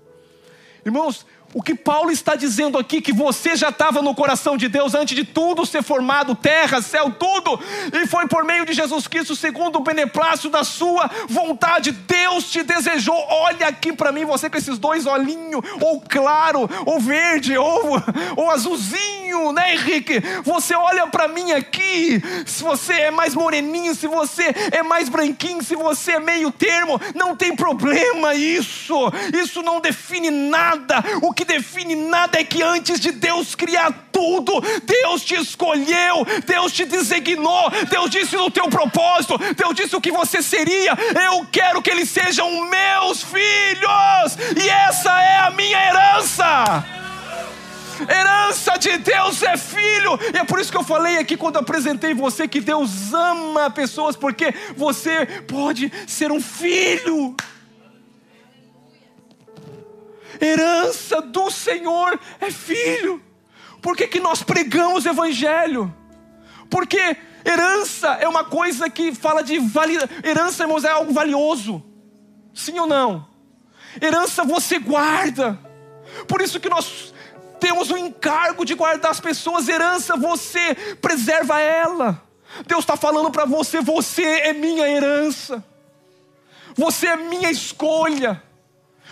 [0.86, 4.94] Irmãos, o que Paulo está dizendo aqui, que você já estava no coração de Deus
[4.94, 7.60] antes de tudo ser formado, terra, céu, tudo,
[7.92, 12.64] e foi por meio de Jesus Cristo, segundo o beneplácito da sua vontade, Deus te
[12.64, 13.14] desejou.
[13.28, 18.02] Olha aqui para mim, você com esses dois olhinhos, ou claro, ou verde, ou,
[18.36, 20.20] ou azulzinho, né, Henrique?
[20.42, 25.62] Você olha para mim aqui, se você é mais moreninho, se você é mais branquinho,
[25.62, 28.94] se você é meio termo, não tem problema isso,
[29.40, 30.96] isso não define nada.
[31.22, 36.26] O que que define nada é que antes de Deus criar tudo, Deus te escolheu,
[36.46, 40.92] Deus te designou, Deus disse no teu propósito, Deus disse o que você seria.
[41.30, 46.84] Eu quero que eles sejam meus filhos, e essa é a minha herança.
[48.08, 52.12] Herança de Deus é filho, e é por isso que eu falei aqui quando apresentei
[52.12, 57.36] você que Deus ama pessoas, porque você pode ser um filho
[60.44, 63.22] herança do Senhor é filho.
[63.80, 65.94] Por que, que nós pregamos evangelho?
[66.70, 70.08] Porque herança é uma coisa que fala de valida.
[70.24, 71.82] Herança, irmãos, é algo valioso.
[72.54, 73.28] Sim ou não?
[74.00, 75.58] Herança você guarda.
[76.26, 77.12] Por isso que nós
[77.60, 79.68] temos o encargo de guardar as pessoas.
[79.68, 82.22] Herança você preserva ela.
[82.66, 85.64] Deus está falando para você: você é minha herança.
[86.74, 88.42] Você é minha escolha.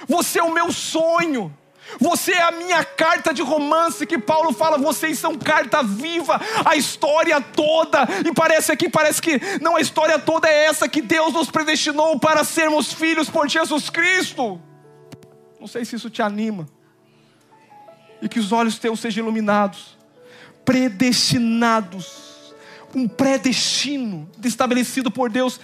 [0.09, 1.53] Você é o meu sonho.
[1.99, 6.77] Você é a minha carta de romance que Paulo fala, vocês são carta viva, a
[6.77, 8.07] história toda.
[8.27, 12.19] E parece aqui, parece que não a história toda é essa que Deus nos predestinou
[12.19, 14.61] para sermos filhos por Jesus Cristo.
[15.61, 16.67] Não sei se isso te anima.
[18.21, 19.99] E que os olhos teus sejam iluminados,
[20.65, 22.55] predestinados,
[22.95, 25.59] um predestino estabelecido por Deus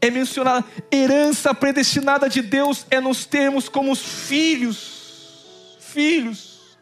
[0.00, 4.96] é mencionada, herança predestinada de Deus é nos termos como os filhos
[5.96, 6.76] filhos.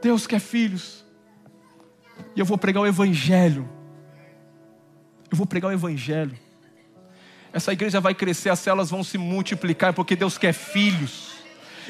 [0.00, 1.04] Deus quer filhos.
[2.36, 3.68] E eu vou pregar o Evangelho.
[5.28, 6.38] Eu vou pregar o Evangelho.
[7.52, 11.32] Essa igreja vai crescer, as células vão se multiplicar, porque Deus quer filhos.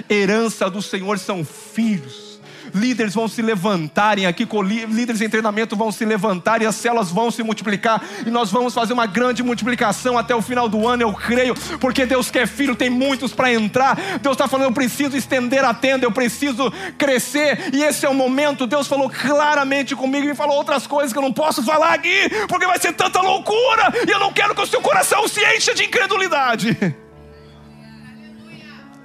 [0.09, 2.32] Herança do Senhor são filhos
[2.75, 4.47] líderes vão se levantarem aqui,
[4.89, 8.75] líderes em treinamento vão se levantar e as células vão se multiplicar e nós vamos
[8.75, 12.75] fazer uma grande multiplicação até o final do ano, eu creio, porque Deus quer filho,
[12.75, 13.97] tem muitos para entrar.
[14.21, 18.15] Deus está falando, eu preciso estender a tenda, eu preciso crescer e esse é o
[18.15, 18.67] momento.
[18.67, 22.67] Deus falou claramente comigo e falou outras coisas que eu não posso falar aqui, porque
[22.67, 25.85] vai ser tanta loucura e eu não quero que o seu coração se encha de
[25.85, 26.77] incredulidade.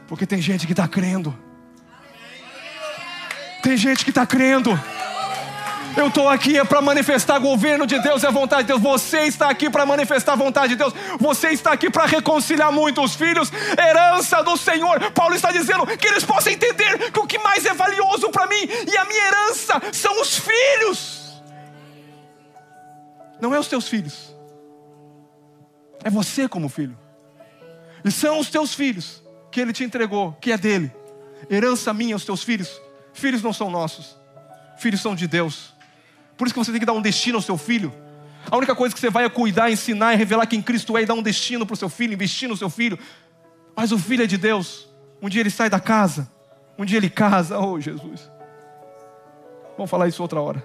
[0.08, 1.38] Porque tem gente que está crendo
[3.62, 4.78] tem gente que está crendo.
[5.98, 8.80] Eu estou aqui é para manifestar o governo de Deus e a vontade de Deus.
[8.80, 10.94] Você está aqui para manifestar a vontade de Deus.
[11.20, 13.52] Você está aqui para reconciliar muitos filhos.
[13.76, 15.12] Herança do Senhor.
[15.12, 18.70] Paulo está dizendo que eles possam entender que o que mais é valioso para mim
[18.88, 21.42] e a minha herança são os filhos.
[23.42, 24.36] Não é os teus filhos.
[26.04, 26.98] É você como filho.
[28.06, 30.92] E são os teus filhos que ele te entregou, que é dele.
[31.50, 32.87] Herança minha, os teus filhos
[33.18, 34.16] Filhos não são nossos,
[34.78, 35.74] filhos são de Deus.
[36.38, 37.92] Por isso que você tem que dar um destino ao seu filho.
[38.50, 41.06] A única coisa que você vai é cuidar, ensinar, é revelar quem Cristo é e
[41.08, 43.00] dar um destino para o seu filho, investir no seu filho.
[43.76, 44.88] Mas o filho é de Deus.
[45.20, 46.32] Um dia ele sai da casa,
[46.78, 47.58] um dia ele casa.
[47.60, 48.30] Oh, Jesus.
[49.76, 50.64] Vamos falar isso outra hora.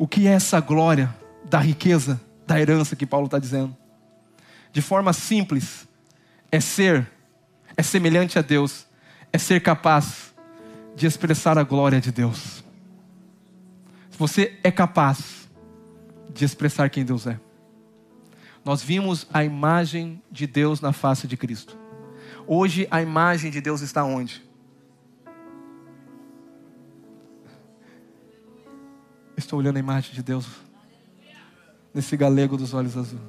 [0.00, 3.76] o que é essa glória da riqueza, da herança que Paulo está dizendo.
[4.72, 5.86] De forma simples,
[6.50, 7.06] é ser,
[7.76, 8.86] é semelhante a Deus,
[9.30, 10.32] é ser capaz
[10.96, 12.64] de expressar a glória de Deus.
[14.12, 15.50] Você é capaz
[16.32, 17.38] de expressar quem Deus é.
[18.64, 21.76] Nós vimos a imagem de Deus na face de Cristo.
[22.46, 24.42] Hoje a imagem de Deus está onde?
[29.40, 30.46] Estou olhando a imagem de Deus
[31.94, 33.22] nesse galego dos olhos azuis.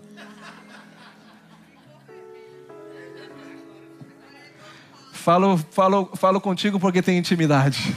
[5.14, 7.96] Falo, falo, falo contigo porque tem intimidade.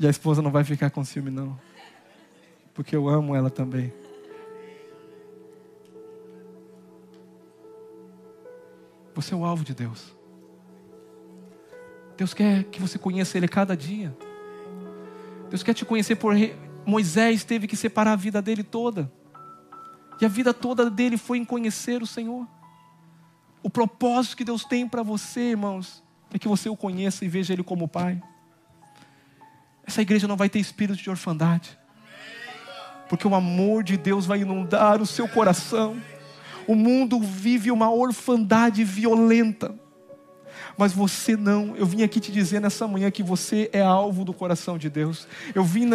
[0.00, 1.56] E a esposa não vai ficar com ciúme, não.
[2.74, 3.92] Porque eu amo ela também.
[9.14, 10.12] Você é o alvo de Deus.
[12.16, 14.12] Deus quer que você conheça Ele cada dia.
[15.50, 16.34] Deus quer te conhecer por
[16.86, 19.12] Moisés teve que separar a vida dele toda.
[20.20, 22.46] E a vida toda dele foi em conhecer o Senhor.
[23.62, 27.52] O propósito que Deus tem para você, irmãos, é que você o conheça e veja
[27.52, 28.22] Ele como Pai.
[29.84, 31.76] Essa igreja não vai ter espírito de orfandade,
[33.08, 36.00] porque o amor de Deus vai inundar o seu coração.
[36.66, 39.79] O mundo vive uma orfandade violenta
[40.76, 41.74] mas você não.
[41.76, 45.26] Eu vim aqui te dizer nessa manhã que você é alvo do coração de Deus.
[45.54, 45.88] Eu vim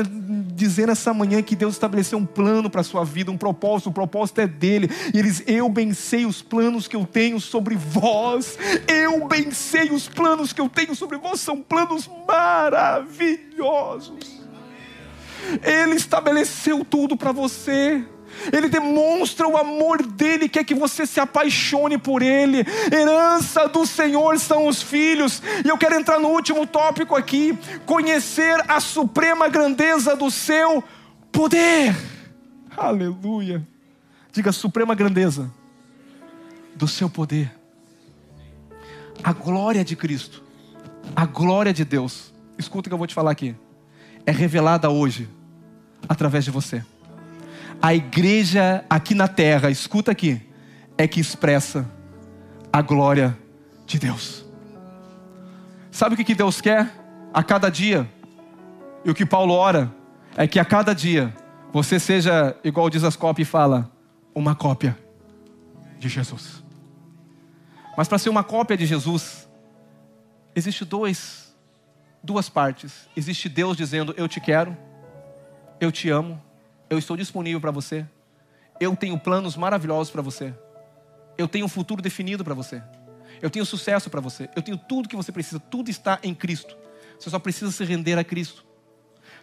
[0.54, 3.94] dizer nessa manhã que Deus estabeleceu um plano para a sua vida, um propósito, o
[3.94, 4.90] propósito é dele.
[5.14, 8.58] E eles, eu bem sei os planos que eu tenho sobre vós.
[8.88, 14.44] Eu bem sei os planos que eu tenho sobre vós, são planos maravilhosos.
[15.64, 18.04] Ele estabeleceu tudo para você.
[18.52, 22.66] Ele demonstra o amor dele, quer que você se apaixone por ele.
[22.92, 25.42] Herança do Senhor são os filhos.
[25.64, 30.84] E eu quero entrar no último tópico aqui: conhecer a suprema grandeza do seu
[31.32, 31.96] poder.
[32.76, 33.66] Aleluia.
[34.32, 35.52] Diga suprema grandeza
[36.76, 37.52] do seu poder.
[39.24, 40.44] A glória de Cristo,
[41.16, 42.34] a glória de Deus.
[42.58, 43.56] Escuta o que eu vou te falar aqui.
[44.26, 45.30] É revelada hoje
[46.08, 46.84] através de você
[47.82, 50.42] a igreja aqui na terra, escuta aqui,
[50.98, 51.90] é que expressa
[52.72, 53.38] a glória
[53.86, 54.46] de Deus.
[55.92, 56.92] Sabe o que Deus quer
[57.34, 58.10] a cada dia?
[59.04, 59.94] E o que Paulo ora
[60.36, 61.34] é que a cada dia
[61.72, 63.92] você seja, igual diz as cópias e fala,
[64.34, 64.98] uma cópia
[66.00, 66.64] de Jesus.
[67.98, 69.48] Mas para ser uma cópia de Jesus,
[70.56, 71.56] existe dois,
[72.22, 73.08] duas partes.
[73.16, 74.76] Existe Deus dizendo: Eu te quero,
[75.80, 76.42] eu te amo,
[76.96, 78.06] eu estou disponível para você,
[78.80, 80.54] eu tenho planos maravilhosos para você,
[81.38, 82.82] eu tenho um futuro definido para você,
[83.42, 86.76] eu tenho sucesso para você, eu tenho tudo que você precisa, tudo está em Cristo.
[87.20, 88.66] Você só precisa se render a Cristo.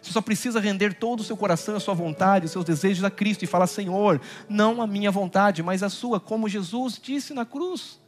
[0.01, 3.09] Você só precisa render todo o seu coração, a sua vontade, os seus desejos a
[3.09, 7.45] Cristo e falar: Senhor, não a minha vontade, mas a sua, como Jesus disse na
[7.45, 8.01] cruz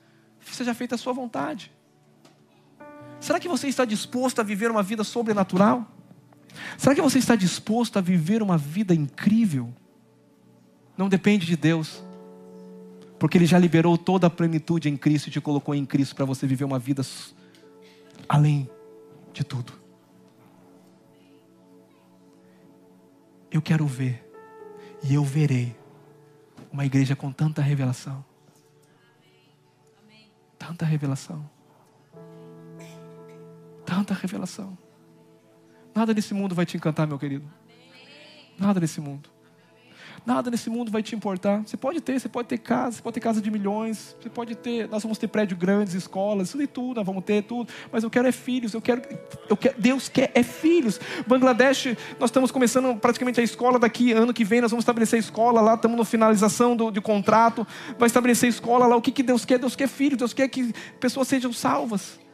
[0.54, 1.72] seja feita a sua vontade.
[3.20, 5.95] Será que você está disposto a viver uma vida sobrenatural?
[6.78, 9.74] Será que você está disposto a viver uma vida incrível?
[10.98, 12.04] Não depende de Deus,
[13.20, 16.26] porque Ele já liberou toda a plenitude em Cristo e te colocou em Cristo para
[16.26, 17.02] você viver uma vida
[18.28, 18.70] além
[19.34, 19.74] de tudo.
[23.52, 24.26] Eu quero ver,
[25.04, 25.76] e eu verei,
[26.72, 28.24] uma igreja com tanta revelação
[30.68, 31.48] Tanta revelação.
[33.86, 34.76] Tanta revelação.
[35.96, 37.46] Nada nesse mundo vai te encantar, meu querido.
[38.60, 39.30] Nada nesse mundo.
[40.26, 41.62] Nada nesse mundo vai te importar.
[41.66, 44.56] Você pode ter, você pode ter casa, você pode ter casa de milhões, você pode
[44.56, 47.72] ter, nós vamos ter prédios grandes, escolas, tudo e tudo, nós vamos ter tudo.
[47.92, 49.04] Mas eu quero é filhos, eu quero,
[49.48, 51.00] eu quero, Deus quer é filhos.
[51.28, 55.62] Bangladesh, nós estamos começando praticamente a escola daqui, ano que vem nós vamos estabelecer escola
[55.62, 57.66] lá, estamos na finalização do, de contrato,
[57.98, 58.96] vai estabelecer escola lá.
[58.96, 59.60] O que, que Deus quer?
[59.60, 62.25] Deus quer filhos, Deus quer que pessoas sejam salvas.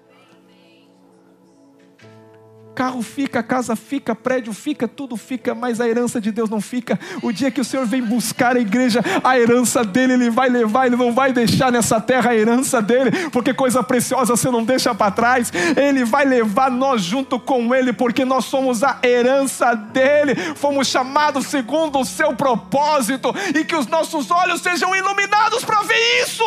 [2.82, 7.00] Carro fica, casa fica, prédio fica, tudo fica, mas a herança de Deus não fica.
[7.22, 10.88] O dia que o Senhor vem buscar a igreja, a herança dele Ele vai levar,
[10.88, 14.96] Ele não vai deixar nessa terra a herança dele, porque coisa preciosa você não deixa
[14.96, 15.54] para trás.
[15.78, 20.34] Ele vai levar nós junto com Ele, porque nós somos a herança dele.
[20.56, 26.24] Fomos chamados segundo o seu propósito e que os nossos olhos sejam iluminados para ver
[26.24, 26.44] isso.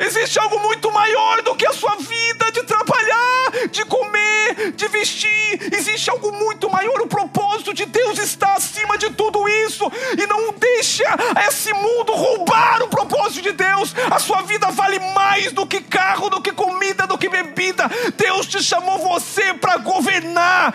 [0.00, 5.72] Existe algo muito maior do que a sua vida de trabalhar, de comer, de vestir.
[5.72, 7.00] Existe algo muito maior.
[7.00, 9.90] O propósito de Deus está acima de tudo isso.
[10.16, 11.04] E não deixa
[11.48, 13.94] esse mundo roubar o propósito de Deus.
[14.10, 17.90] A sua vida vale mais do que carro, do que comida, do que bebida.
[18.16, 20.74] Deus te chamou você para governar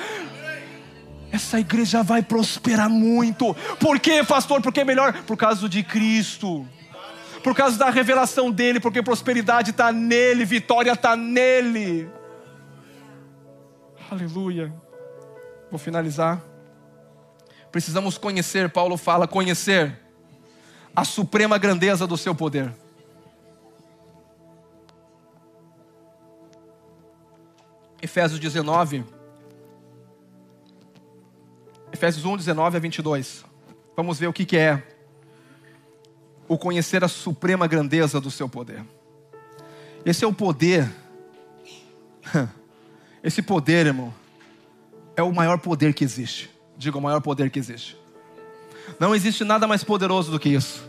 [1.32, 3.56] essa igreja vai prosperar muito.
[3.80, 4.62] Por quê, pastor?
[4.62, 6.64] Porque é melhor por causa de Cristo
[7.44, 12.10] por causa da revelação dele, porque prosperidade está nele, vitória está nele.
[14.10, 14.74] Aleluia.
[15.70, 16.42] Vou finalizar.
[17.72, 20.00] Precisamos conhecer, Paulo fala, conhecer
[20.96, 22.74] a suprema grandeza do seu poder.
[28.02, 29.04] Efésios 19,
[31.92, 33.46] Efésios 1, 19 a 22.
[33.96, 34.93] Vamos ver o que, que é
[36.48, 38.84] o conhecer a suprema grandeza do seu poder.
[40.06, 40.92] Esse é o poder.
[43.24, 44.14] Esse poder, irmão,
[45.16, 46.50] é o maior poder que existe.
[46.78, 47.98] Diga o maior poder que existe.
[49.00, 50.84] Não existe nada mais poderoso do que isso.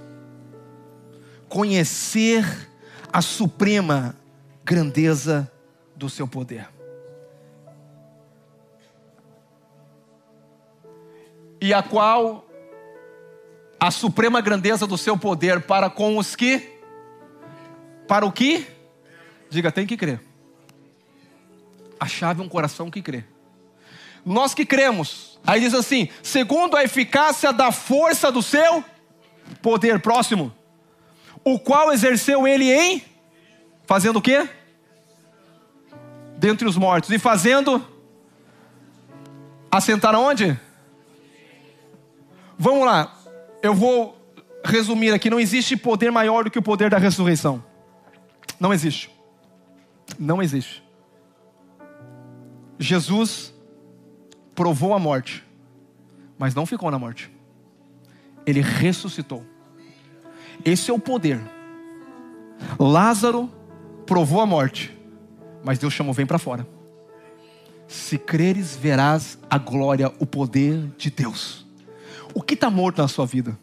[1.49, 2.45] Conhecer
[3.13, 4.17] a suprema
[4.65, 5.51] grandeza
[5.95, 6.69] do seu poder.
[11.61, 12.45] E a qual
[13.85, 16.71] a suprema grandeza do seu poder para com os que
[18.09, 18.67] para o que?
[19.51, 20.23] Diga, tem que crer.
[22.01, 23.25] A chave é um coração que crê.
[24.25, 28.83] Nós que cremos, aí diz assim: segundo a eficácia da força do seu
[29.61, 30.51] poder próximo,
[31.45, 33.05] o qual exerceu ele em
[33.85, 34.49] fazendo o quê?
[36.39, 37.87] Dentre os mortos e fazendo
[39.71, 40.59] assentar onde?
[42.59, 43.24] Vamos lá
[43.65, 44.15] eu vou
[44.63, 47.65] resumir aqui: não existe poder maior do que o poder da ressurreição.
[48.61, 49.11] Não existe.
[50.19, 50.85] Não existe.
[52.79, 53.55] Jesus
[54.55, 55.43] provou a morte,
[56.39, 57.33] mas não ficou na morte.
[58.47, 59.43] Ele ressuscitou.
[60.63, 61.41] Esse é o poder.
[62.79, 63.51] Lázaro
[64.05, 64.95] provou a morte,
[65.65, 66.69] mas Deus chamou: vem para fora.
[67.89, 71.65] Se creres, verás a glória, o poder de Deus.
[72.35, 73.59] O que está morto na sua vida?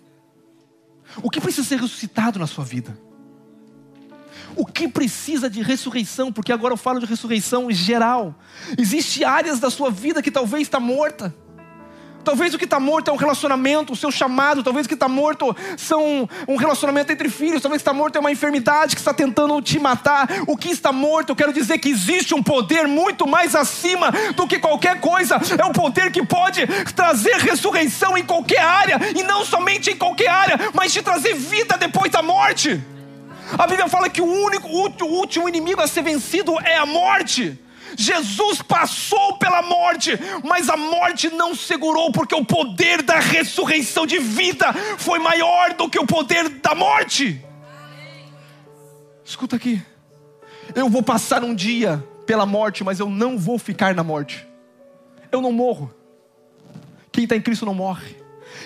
[1.22, 2.97] O que precisa ser ressuscitado na sua vida?
[4.55, 6.32] O que precisa de ressurreição?
[6.32, 8.36] Porque agora eu falo de ressurreição geral.
[8.78, 11.36] Existem áreas da sua vida que talvez está morta.
[12.24, 14.63] Talvez o que está morto é um relacionamento, o seu chamado.
[14.63, 17.61] Talvez o que está morto são um relacionamento entre filhos.
[17.61, 20.28] Talvez o que está morto é uma enfermidade que está tentando te matar.
[20.47, 24.47] O que está morto, eu quero dizer que existe um poder muito mais acima do
[24.47, 25.39] que qualquer coisa.
[25.57, 26.65] É um poder que pode
[26.95, 28.99] trazer ressurreição em qualquer área.
[29.15, 32.82] E não somente em qualquer área, mas te trazer vida depois da morte.
[33.57, 37.59] A Bíblia fala que o único, o último inimigo a ser vencido é a morte.
[37.97, 40.11] Jesus passou pela morte,
[40.43, 45.89] mas a morte não segurou, porque o poder da ressurreição de vida foi maior do
[45.89, 47.43] que o poder da morte.
[49.23, 49.81] Escuta aqui,
[50.75, 54.47] eu vou passar um dia pela morte, mas eu não vou ficar na morte.
[55.31, 55.93] Eu não morro.
[57.11, 58.20] Quem está em Cristo não morre.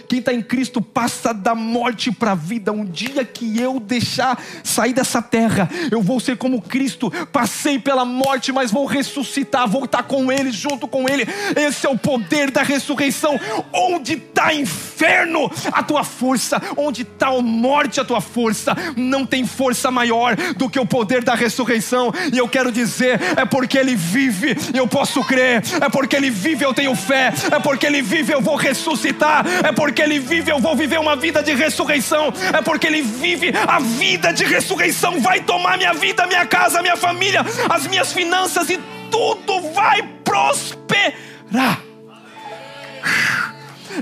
[0.07, 2.71] Quem está em Cristo passa da morte para a vida.
[2.71, 7.11] Um dia que eu deixar sair dessa terra, eu vou ser como Cristo.
[7.31, 11.27] Passei pela morte, mas vou ressuscitar, vou estar com Ele, junto com Ele.
[11.55, 13.39] Esse é o poder da ressurreição.
[13.73, 16.61] Onde está inferno, a tua força?
[16.77, 18.75] Onde está a morte, a tua força?
[18.95, 22.13] Não tem força maior do que o poder da ressurreição.
[22.31, 25.63] E eu quero dizer, é porque Ele vive, eu posso crer.
[25.81, 27.33] É porque Ele vive, eu tenho fé.
[27.51, 29.45] É porque Ele vive, eu vou ressuscitar.
[29.63, 32.33] É porque porque Ele vive, eu vou viver uma vida de ressurreição.
[32.53, 35.21] É porque Ele vive a vida de ressurreição.
[35.21, 38.77] Vai tomar minha vida, minha casa, minha família, as minhas finanças e
[39.09, 41.81] tudo vai prosperar.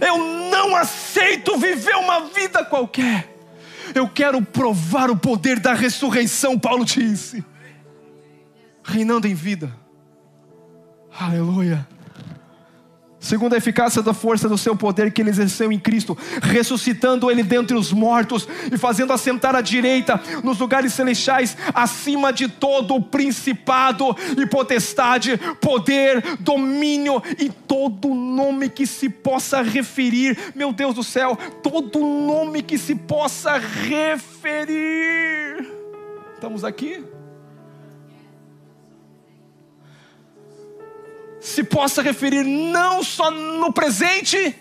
[0.01, 3.31] Eu não aceito viver uma vida qualquer.
[3.93, 7.45] Eu quero provar o poder da ressurreição, Paulo disse.
[8.83, 9.71] Reinando em vida.
[11.19, 11.92] Aleluia
[13.23, 17.41] segundo a eficácia da força do seu poder que ele exerceu em Cristo, ressuscitando ele
[17.41, 23.01] dentre os mortos e fazendo assentar à direita nos lugares celestiais, acima de todo o
[23.01, 31.03] principado e potestade, poder, domínio e todo nome que se possa referir, meu Deus do
[31.03, 35.65] céu, todo nome que se possa referir.
[36.35, 37.12] Estamos aqui?
[41.43, 44.55] Se possa referir não só no presente,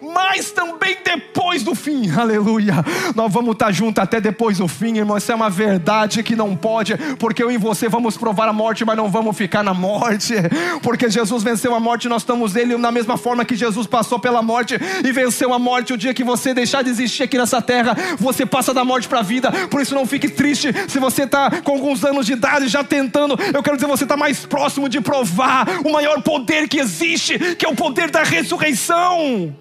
[0.00, 2.74] mas também depois do fim, aleluia.
[3.14, 5.16] Nós vamos estar juntos até depois do fim, irmão.
[5.16, 8.84] Isso é uma verdade que não pode, porque eu e você vamos provar a morte,
[8.84, 10.34] mas não vamos ficar na morte,
[10.82, 14.42] porque Jesus venceu a morte, nós estamos nele na mesma forma que Jesus passou pela
[14.42, 15.92] morte e venceu a morte.
[15.92, 19.20] O dia que você deixar de existir aqui nessa terra, você passa da morte para
[19.20, 19.50] a vida.
[19.68, 23.38] Por isso, não fique triste se você está com alguns anos de idade já tentando.
[23.52, 27.66] Eu quero dizer, você está mais próximo de provar o maior poder que existe, que
[27.66, 29.54] é o poder da ressurreição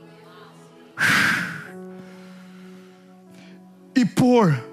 [3.96, 4.64] e pôr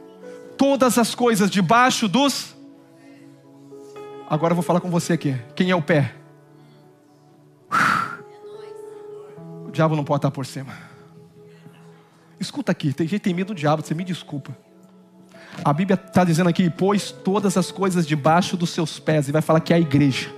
[0.57, 2.55] todas as coisas debaixo dos.
[4.29, 5.37] Agora eu vou falar com você aqui.
[5.55, 6.15] Quem é o pé?
[9.67, 10.73] O diabo não pode estar por cima.
[12.39, 14.57] Escuta aqui, tem gente que tem medo do diabo, você me desculpa.
[15.65, 19.43] A Bíblia está dizendo aqui: pôs todas as coisas debaixo dos seus pés, e vai
[19.43, 20.31] falar que é a igreja.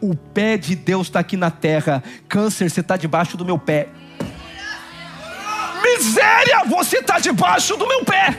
[0.00, 2.02] O pé de Deus está aqui na terra.
[2.28, 3.88] Câncer, você está debaixo do meu pé
[5.84, 8.36] miséria, você está debaixo do meu pé.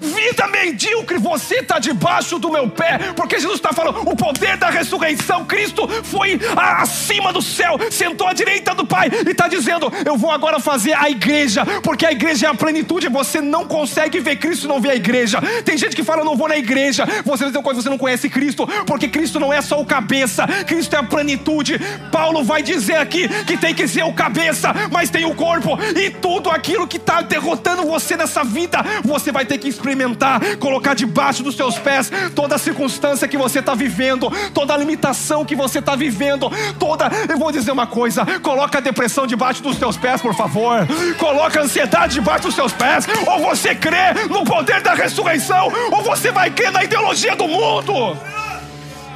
[0.00, 4.70] Vida medíocre, você está debaixo do meu pé, porque Jesus está falando, o poder da
[4.70, 10.16] ressurreição, Cristo foi acima do céu, sentou à direita do Pai e está dizendo: Eu
[10.16, 13.08] vou agora fazer a igreja, porque a igreja é a plenitude.
[13.08, 15.40] Você não consegue ver Cristo e não ver a igreja.
[15.64, 17.04] Tem gente que fala, Eu não vou na igreja.
[17.24, 20.46] Você diz uma coisa, você não conhece Cristo, porque Cristo não é só o cabeça,
[20.66, 21.78] Cristo é a plenitude.
[22.12, 26.10] Paulo vai dizer aqui que tem que ser o cabeça, mas tem o corpo, e
[26.10, 30.94] tudo aquilo que está derrotando você nessa vida, você vai ter que experimentar experimentar, colocar
[30.94, 35.56] debaixo dos seus pés toda a circunstância que você está vivendo, toda a limitação que
[35.56, 37.10] você está vivendo, toda.
[37.28, 40.86] Eu vou dizer uma coisa: coloca a depressão debaixo dos teus pés, por favor.
[41.18, 43.06] Coloca a ansiedade debaixo dos teus pés.
[43.26, 48.16] Ou você crê no poder da ressurreição, ou você vai crer na ideologia do mundo.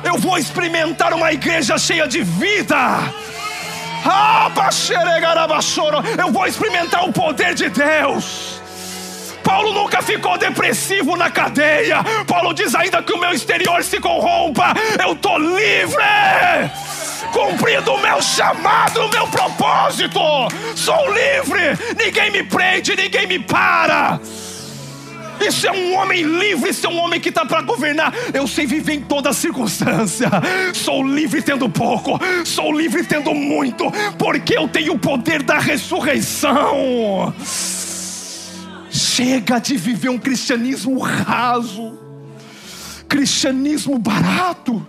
[0.05, 2.77] Eu vou experimentar uma igreja cheia de vida.
[4.05, 4.51] Ah,
[6.18, 8.62] eu vou experimentar o poder de Deus.
[9.43, 12.03] Paulo nunca ficou depressivo na cadeia.
[12.26, 14.74] Paulo diz ainda que o meu exterior se corrompa,
[15.05, 16.03] eu estou livre
[17.32, 20.20] cumprido o meu chamado, o meu propósito.
[20.76, 24.20] Sou livre, ninguém me prende, ninguém me para.
[25.40, 28.12] Isso é um homem livre, isso é um homem que está para governar.
[28.32, 30.28] Eu sei viver em toda circunstância.
[30.72, 37.34] Sou livre tendo pouco, sou livre tendo muito, porque eu tenho o poder da ressurreição.
[38.93, 41.99] Chega de viver um cristianismo raso,
[43.09, 44.86] cristianismo barato.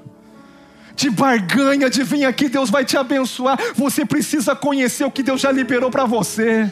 [0.96, 3.58] de barganha, de vir aqui, Deus vai te abençoar.
[3.76, 6.72] Você precisa conhecer o que Deus já liberou para você.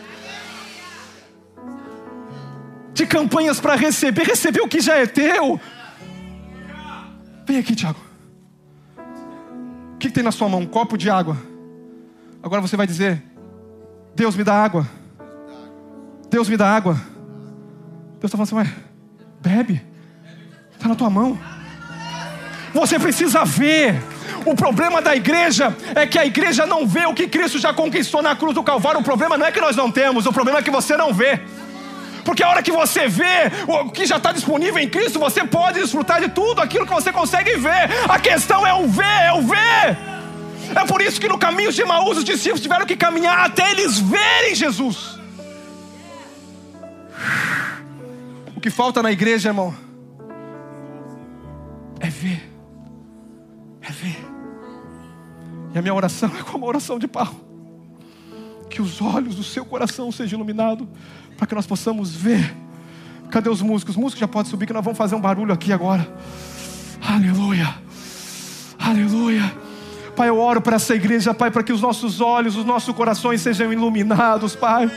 [2.94, 5.60] De campanhas para receber, receber o que já é teu.
[7.48, 8.00] Vem aqui, Tiago.
[9.96, 10.60] O que tem na sua mão?
[10.60, 11.36] Um copo de água.
[12.44, 13.24] Agora você vai dizer:
[14.14, 14.88] Deus me dá água.
[16.30, 17.11] Deus me dá água.
[18.22, 18.74] Deus está falando assim,
[19.42, 19.82] bebe.
[20.74, 21.40] Está na tua mão.
[22.72, 24.00] Você precisa ver.
[24.46, 28.22] O problema da igreja é que a igreja não vê o que Cristo já conquistou
[28.22, 29.00] na cruz do Calvário.
[29.00, 31.40] O problema não é que nós não temos, o problema é que você não vê.
[32.24, 35.80] Porque a hora que você vê o que já está disponível em Cristo, você pode
[35.80, 37.90] desfrutar de tudo aquilo que você consegue ver.
[38.08, 39.98] A questão é o ver, é o ver.
[40.76, 44.00] É por isso que no caminho de Emaús os discípulos tiveram que caminhar até eles
[44.00, 45.20] verem Jesus.
[48.62, 49.74] O que falta na igreja, irmão,
[52.00, 52.48] é ver.
[53.82, 54.20] É ver.
[55.74, 57.42] E a minha oração é como a oração de Paulo.
[58.70, 60.88] Que os olhos do seu coração sejam iluminados,
[61.40, 62.56] para que nós possamos ver.
[63.32, 63.96] Cadê os músicos?
[63.96, 66.08] Os músicos já podem subir, que nós vamos fazer um barulho aqui agora.
[67.02, 67.68] Aleluia.
[68.78, 69.52] Aleluia.
[70.16, 73.42] Pai, eu oro para essa igreja, Pai, para que os nossos olhos, os nossos corações
[73.42, 74.88] sejam iluminados, Pai.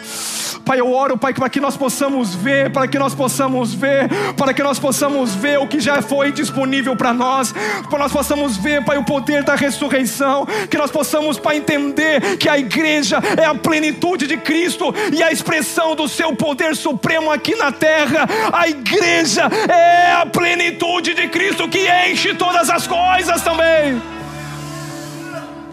[0.64, 4.54] Pai, eu oro, Pai, para que nós possamos ver, para que nós possamos ver, para
[4.54, 8.56] que nós possamos ver o que já foi disponível para nós, para que nós possamos
[8.56, 13.44] ver, Pai, o poder da ressurreição, que nós possamos, Pai, entender que a igreja é
[13.44, 18.26] a plenitude de Cristo e a expressão do seu poder supremo aqui na terra.
[18.50, 24.13] A igreja é a plenitude de Cristo que enche todas as coisas também.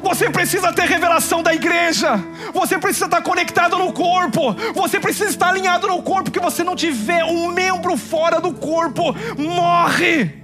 [0.02, 2.18] Você precisa ter revelação da igreja.
[2.54, 4.54] Você precisa estar conectado no corpo.
[4.74, 6.26] Você precisa estar alinhado no corpo.
[6.26, 10.42] Porque você não tiver um membro fora do corpo, morre.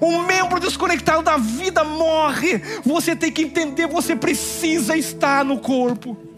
[0.00, 2.62] Um membro desconectado da vida morre.
[2.84, 6.29] Você tem que entender, você precisa estar no corpo.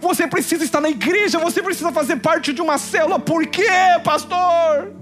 [0.00, 3.18] Você precisa estar na igreja, você precisa fazer parte de uma célula.
[3.18, 3.68] Por quê,
[4.04, 4.92] pastor?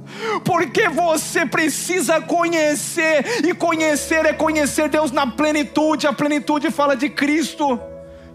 [0.45, 6.07] Porque você precisa conhecer, e conhecer é conhecer Deus na plenitude.
[6.07, 7.78] A plenitude fala de Cristo,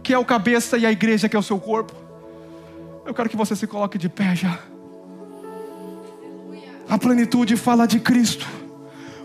[0.04, 1.94] que é o cabeça, e a igreja, que é o seu corpo.
[3.06, 4.60] Eu quero que você se coloque de pé já.
[6.88, 8.46] A plenitude fala de Cristo.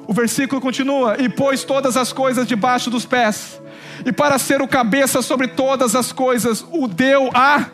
[0.07, 3.61] O versículo continua: E pôs todas as coisas debaixo dos pés,
[4.05, 7.67] e para ser o cabeça sobre todas as coisas, o deu a.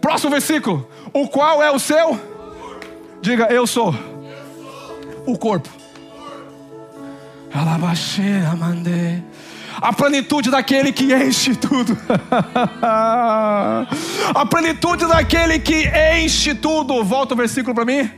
[0.00, 2.18] Próximo versículo: O qual é o seu?
[3.20, 3.94] Diga, eu sou
[5.26, 5.68] o corpo.
[9.80, 11.96] A plenitude daquele que enche tudo.
[12.82, 17.04] A plenitude daquele que enche tudo.
[17.04, 18.10] Volta o versículo para mim.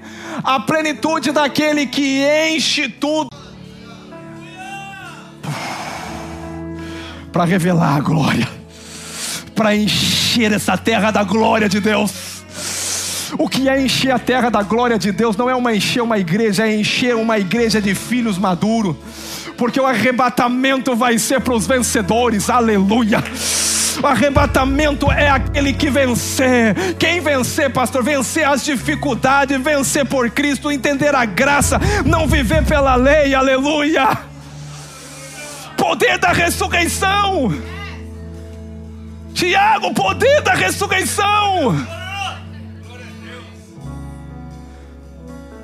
[0.45, 3.29] A plenitude daquele que enche tudo.
[7.39, 8.49] Para revelar a glória.
[9.55, 12.43] Para encher essa terra da glória de Deus.
[13.39, 16.19] O que é encher a terra da glória de Deus não é uma encher uma
[16.19, 18.97] igreja, é encher uma igreja de filhos maduros,
[19.57, 23.23] porque o arrebatamento vai ser para os vencedores, aleluia.
[24.03, 26.75] O arrebatamento é aquele que vencer.
[26.99, 28.03] Quem vencer, pastor?
[28.03, 34.38] Vencer as dificuldades, vencer por Cristo, entender a graça, não viver pela lei, aleluia.
[35.89, 37.51] Poder da ressurreição.
[39.33, 41.75] Tiago, poder da ressurreição.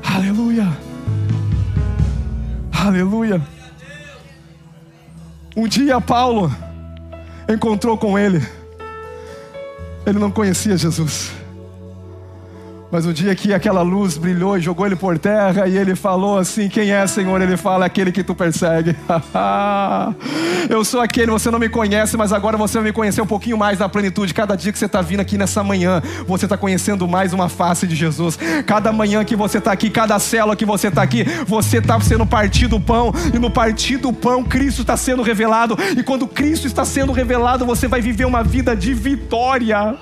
[0.02, 0.66] Aleluia.
[2.72, 3.42] Aleluia.
[5.54, 6.50] Um dia Paulo
[7.46, 8.40] encontrou com ele.
[10.06, 11.32] Ele não conhecia Jesus.
[12.95, 16.38] Mas o dia que aquela luz brilhou e jogou ele por terra, e ele falou
[16.38, 17.42] assim: Quem é, Senhor?
[17.42, 18.95] Ele fala: Aquele que tu persegue.
[20.70, 23.59] eu sou aquele, você não me conhece, mas agora você vai me conhecer um pouquinho
[23.59, 24.32] mais na plenitude.
[24.32, 27.84] Cada dia que você está vindo aqui nessa manhã, você está conhecendo mais uma face
[27.84, 28.38] de Jesus.
[28.64, 32.24] Cada manhã que você está aqui, cada célula que você está aqui, você está sendo
[32.24, 35.76] partido o pão, e no partido do pão, Cristo está sendo revelado.
[35.99, 39.97] E quando Cristo está sendo revelado, você vai viver uma vida de vitória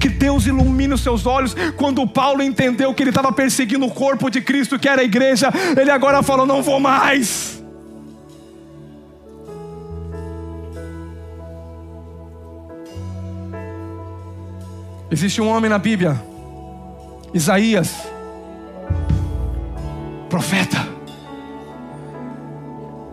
[0.00, 1.54] que Deus ilumine os seus olhos.
[1.76, 5.52] Quando Paulo entendeu que ele estava perseguindo o corpo de Cristo, que era a igreja,
[5.78, 7.56] ele agora falou: Não vou mais.
[15.10, 16.20] Existe um homem na Bíblia,
[17.32, 17.94] Isaías,
[20.28, 20.86] profeta.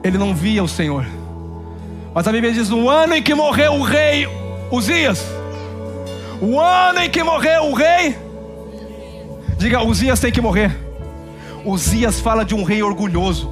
[0.04, 1.06] Ele não via o Senhor,
[2.14, 4.28] mas a Bíblia diz: no ano em que morreu o rei
[4.72, 5.24] Uzias,
[6.44, 8.18] o ano em que morreu o rei.
[9.58, 10.78] Diga, Uzias tem que morrer.
[11.64, 13.50] Uzias fala de um rei orgulhoso.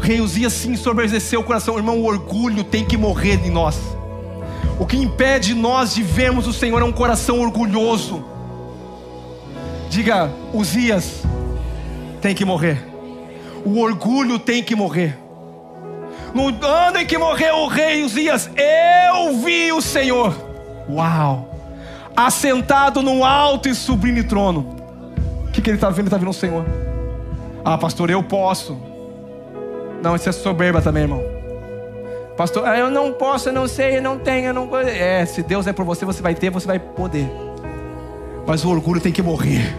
[0.00, 1.76] rei Uzias se ensoberbeceu o coração.
[1.76, 3.76] Irmão, o orgulho tem que morrer em nós.
[4.78, 8.24] O que impede nós de vermos o Senhor é um coração orgulhoso.
[9.88, 11.22] Diga, Uzias
[12.20, 12.86] tem que morrer.
[13.64, 15.18] O orgulho tem que morrer.
[16.32, 20.32] No ano em que morreu o rei Uzias, eu vi o Senhor.
[20.88, 21.49] Uau!
[22.26, 24.76] Assentado num alto e sublime trono.
[25.46, 26.00] O que, que ele está vendo?
[26.00, 26.66] Ele está vendo o Senhor.
[27.64, 28.78] Ah, pastor, eu posso.
[30.02, 31.22] Não, isso é soberba também, irmão.
[32.36, 34.68] Pastor, ah, eu não posso, eu não sei, eu não tenho, eu não.
[34.78, 37.26] É, se Deus é por você, você vai ter, você vai poder.
[38.46, 39.74] Mas o orgulho tem que morrer.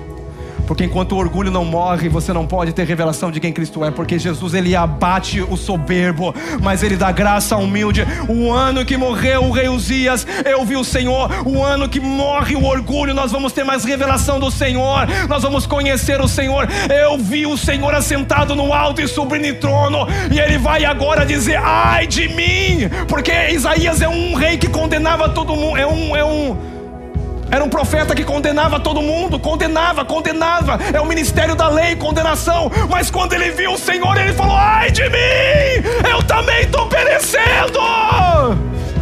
[0.72, 3.92] Porque enquanto o orgulho não morre, você não pode ter revelação de quem Cristo é,
[3.92, 8.08] porque Jesus ele abate o soberbo, mas ele dá graça ao humilde.
[8.30, 11.30] O ano que morreu o rei Uzias, eu vi o Senhor.
[11.46, 15.10] O ano que morre o orgulho, nós vamos ter mais revelação do Senhor.
[15.28, 16.70] Nós vamos conhecer o Senhor.
[16.90, 21.60] Eu vi o Senhor assentado no alto e sublime trono, e ele vai agora dizer:
[21.62, 26.24] "Ai de mim!" Porque Isaías é um rei que condenava todo mundo, é um é
[26.24, 26.71] um
[27.52, 30.80] era um profeta que condenava todo mundo, condenava, condenava.
[30.94, 32.72] É o ministério da lei, condenação.
[32.90, 37.80] Mas quando ele viu o Senhor, ele falou: Ai de mim, eu também estou perecendo.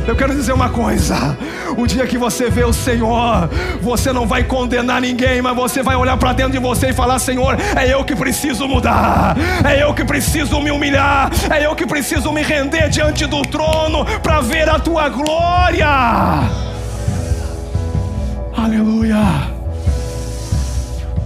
[0.07, 1.37] Eu quero dizer uma coisa:
[1.77, 3.47] o dia que você vê o Senhor,
[3.79, 7.19] você não vai condenar ninguém, mas você vai olhar para dentro de você e falar:
[7.19, 11.85] Senhor, é eu que preciso mudar, é eu que preciso me humilhar, é eu que
[11.85, 16.68] preciso me render diante do trono para ver a tua glória.
[18.63, 19.25] Aleluia.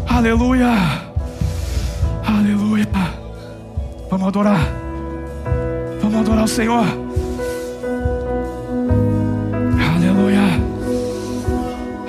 [0.08, 0.74] Aleluia.
[2.24, 2.86] Aleluia.
[4.10, 4.60] Vamos adorar.
[6.02, 6.86] Vamos adorar o Senhor.
[9.96, 10.48] Aleluia.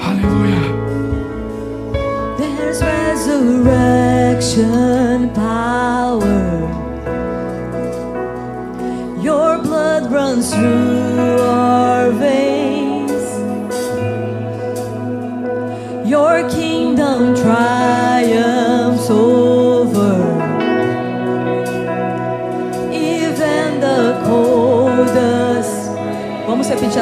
[0.08, 0.62] Aleluia.
[2.36, 6.68] There's resurrection power.
[9.22, 10.93] Your blood runs through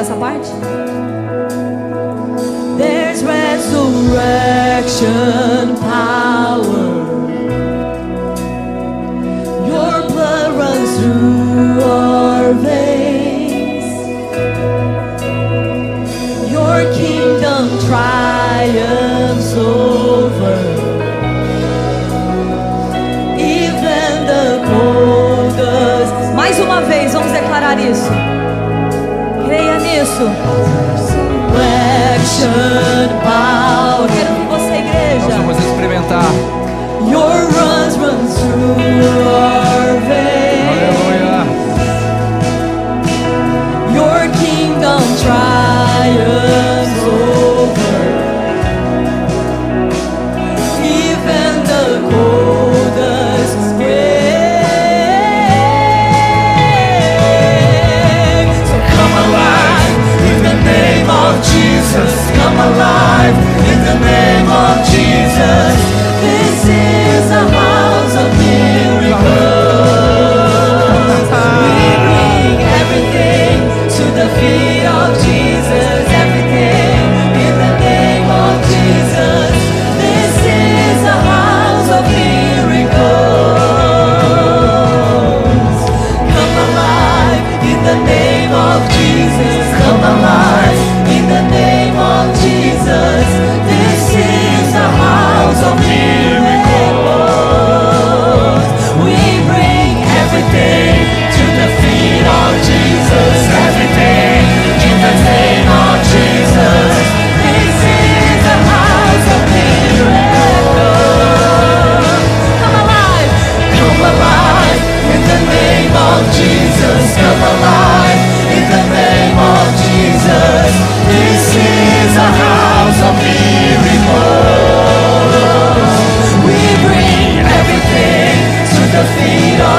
[0.03, 0.49] essa parte?
[2.77, 5.32] There's resurrection
[30.23, 31.13] Creia nisso.
[31.53, 34.09] Resurrection power.
[34.09, 35.37] Quero que você, Nós igreja.
[35.37, 36.31] vamos experimentar.
[37.05, 39.52] Your runs runs through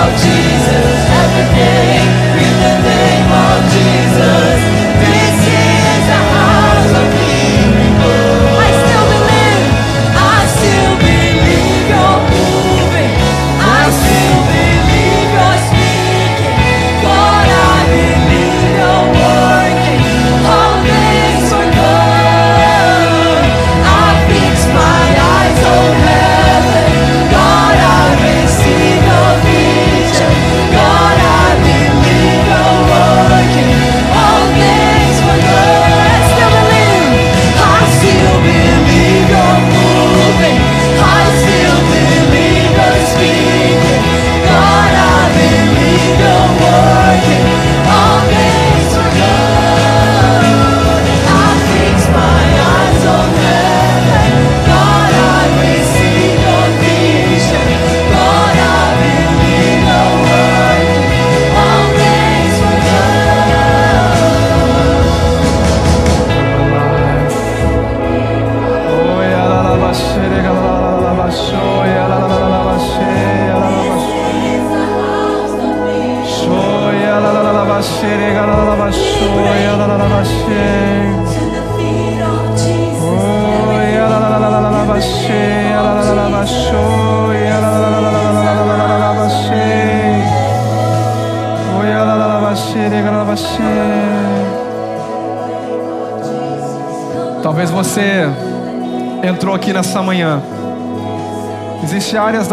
[0.05, 0.43] about Jesus.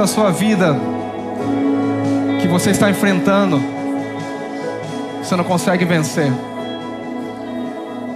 [0.02, 0.76] Da sua vida
[2.42, 3.62] que você está enfrentando,
[5.22, 6.34] você não consegue vencer.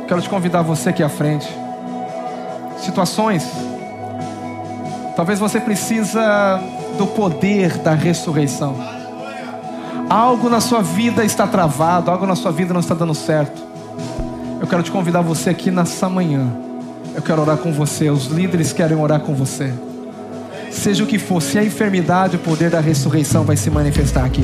[0.07, 1.47] Quero te convidar você aqui à frente.
[2.79, 3.47] Situações.
[5.15, 6.59] Talvez você precisa
[6.97, 8.75] do poder da ressurreição.
[10.09, 13.61] Algo na sua vida está travado, algo na sua vida não está dando certo.
[14.59, 16.51] Eu quero te convidar você aqui nessa manhã.
[17.13, 18.09] Eu quero orar com você.
[18.09, 19.71] Os líderes querem orar com você.
[20.75, 24.43] Seja o que for, se é enfermidade, o poder da ressurreição vai se manifestar aqui.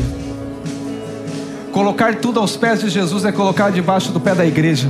[1.71, 4.89] Colocar tudo aos pés de Jesus é colocar debaixo do pé da igreja.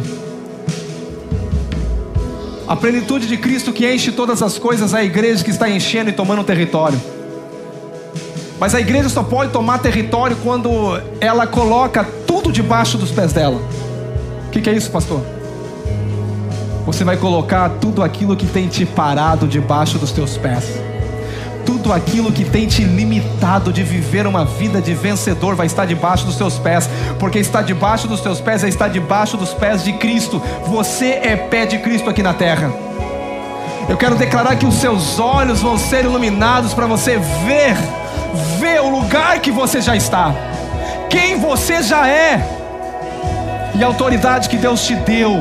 [2.68, 6.14] A plenitude de Cristo que enche todas as coisas, a igreja que está enchendo e
[6.14, 7.02] tomando território.
[8.60, 13.60] Mas a igreja só pode tomar território quando ela coloca tudo debaixo dos pés dela.
[14.48, 15.22] O que, que é isso, pastor?
[16.86, 20.81] Você vai colocar tudo aquilo que tem te parado debaixo dos teus pés.
[21.72, 26.26] Tudo aquilo que tem te limitado de viver uma vida de vencedor vai estar debaixo
[26.26, 29.94] dos teus pés, porque está debaixo dos teus pés é estar debaixo dos pés de
[29.94, 30.42] Cristo.
[30.66, 32.70] Você é pé de Cristo aqui na terra.
[33.88, 37.78] Eu quero declarar que os seus olhos vão ser iluminados para você ver,
[38.60, 40.36] ver o lugar que você já está,
[41.10, 42.46] quem você já é
[43.76, 45.40] e a autoridade que Deus te deu,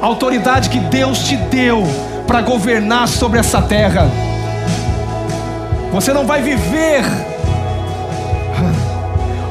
[0.00, 1.82] a autoridade que Deus te deu
[2.28, 4.27] para governar sobre essa terra.
[5.92, 7.02] Você não vai viver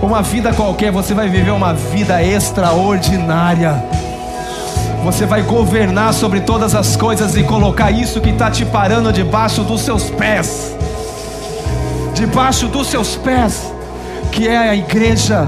[0.02, 3.84] uma vida qualquer, você vai viver uma vida extraordinária.
[5.04, 9.64] Você vai governar sobre todas as coisas e colocar isso que está te parando debaixo
[9.64, 10.76] dos seus pés.
[12.14, 13.72] Debaixo dos seus pés,
[14.32, 15.48] que é a igreja,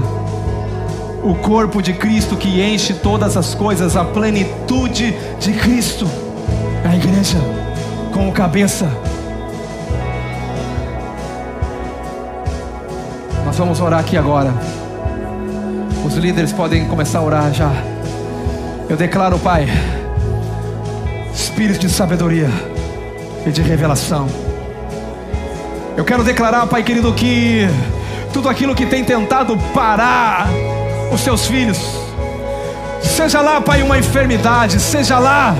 [1.22, 6.08] o corpo de Cristo que enche todas as coisas, a plenitude de Cristo.
[6.84, 7.38] É a igreja
[8.12, 8.88] como cabeça.
[13.50, 14.54] Nós vamos orar aqui agora.
[16.06, 17.72] Os líderes podem começar a orar já.
[18.88, 19.66] Eu declaro, Pai,
[21.34, 22.48] espírito de sabedoria
[23.44, 24.28] e de revelação.
[25.96, 27.66] Eu quero declarar, Pai querido, que
[28.32, 30.46] tudo aquilo que tem tentado parar
[31.12, 31.76] os seus filhos,
[33.02, 35.56] seja lá, Pai, uma enfermidade, seja lá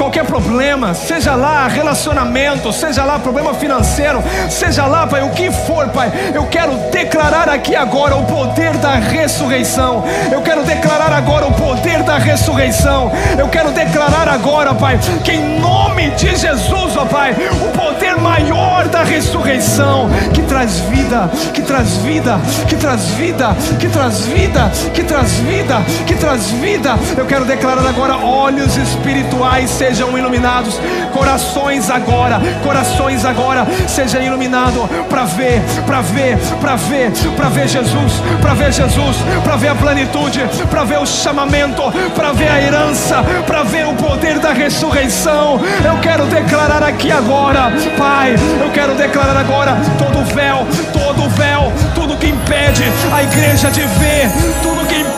[0.00, 5.88] qualquer problema, seja lá relacionamento, seja lá problema financeiro, seja lá, Pai, o que for,
[5.88, 10.02] Pai, eu quero declarar aqui agora o poder da ressurreição.
[10.32, 13.12] Eu quero declarar agora o poder da ressurreição.
[13.38, 18.88] Eu quero declarar agora, Pai, que em nome de Jesus, ó Pai, o poder maior
[18.88, 25.02] da ressurreição que traz vida, que traz vida, que traz vida, que traz vida, que
[25.04, 26.98] traz vida, que traz vida.
[27.18, 30.78] Eu quero declarar agora olhos espirituais sejam iluminados,
[31.12, 38.12] corações agora, corações agora sejam iluminados para ver, para ver, para ver, para ver Jesus,
[38.40, 41.82] para ver Jesus, para ver a plenitude, para ver o chamamento,
[42.14, 45.60] para ver a herança, para ver o poder da ressurreição.
[45.84, 52.16] Eu quero declarar aqui agora, Pai, eu quero declarar agora todo véu, todo véu, tudo
[52.16, 54.30] que impede a igreja de ver,
[54.62, 55.09] tudo que impede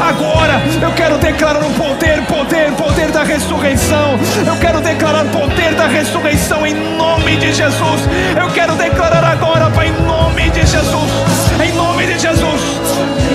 [0.00, 0.60] agora.
[0.82, 4.18] Eu quero declarar o poder, poder, poder da ressurreição.
[4.46, 8.02] Eu quero declarar o poder da ressurreição em nome de Jesus.
[8.38, 11.10] Eu quero declarar agora, Pai, em nome de Jesus.
[11.64, 12.60] Em nome de Jesus.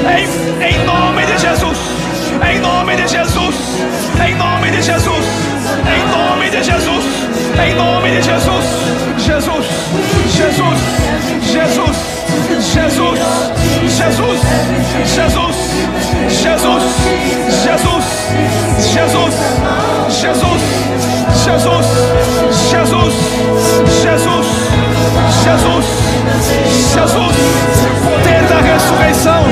[0.05, 1.77] Em, em nome de Jesus.
[2.49, 3.55] Em nome de Jesus.
[4.23, 5.25] Em nome de Jesus.
[5.87, 7.05] Em nome de Jesus.
[7.65, 8.65] Em nome de Jesus.
[9.17, 9.65] Jesus.
[10.29, 10.79] Jesus.
[11.51, 12.20] Jesus.
[12.61, 13.19] Jesus.
[13.97, 14.39] Jesus.
[15.05, 15.55] Jesus.
[16.29, 16.83] Jesus.
[17.63, 18.05] Jesus.
[18.91, 19.33] Jesus.
[20.09, 20.61] Jesus.
[21.43, 21.85] Jesus.
[22.69, 23.15] Jesus.
[24.01, 24.47] Jesus.
[25.43, 25.85] Jesus.
[26.93, 27.35] Jesus.
[28.03, 29.43] Poder da ressurreição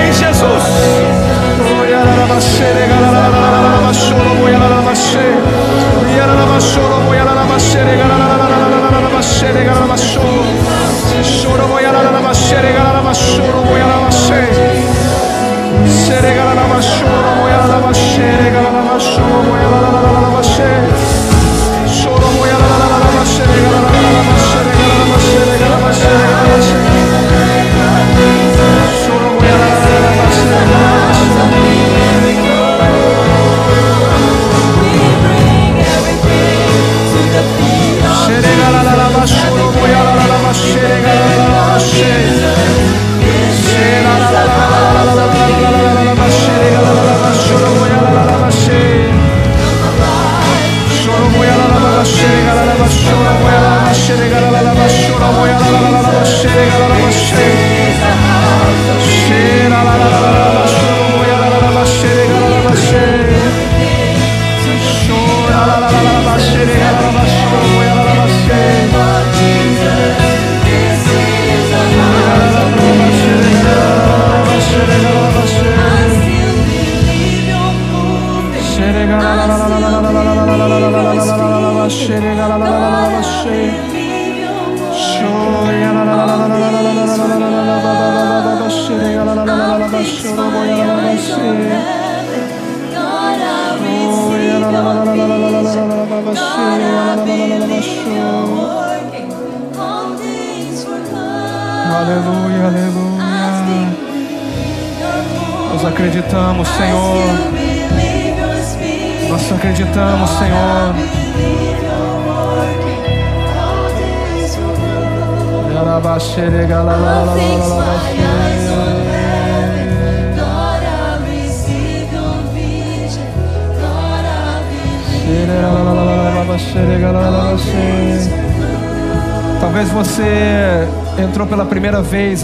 [0.00, 1.35] em Jesus.
[16.06, 16.34] Sere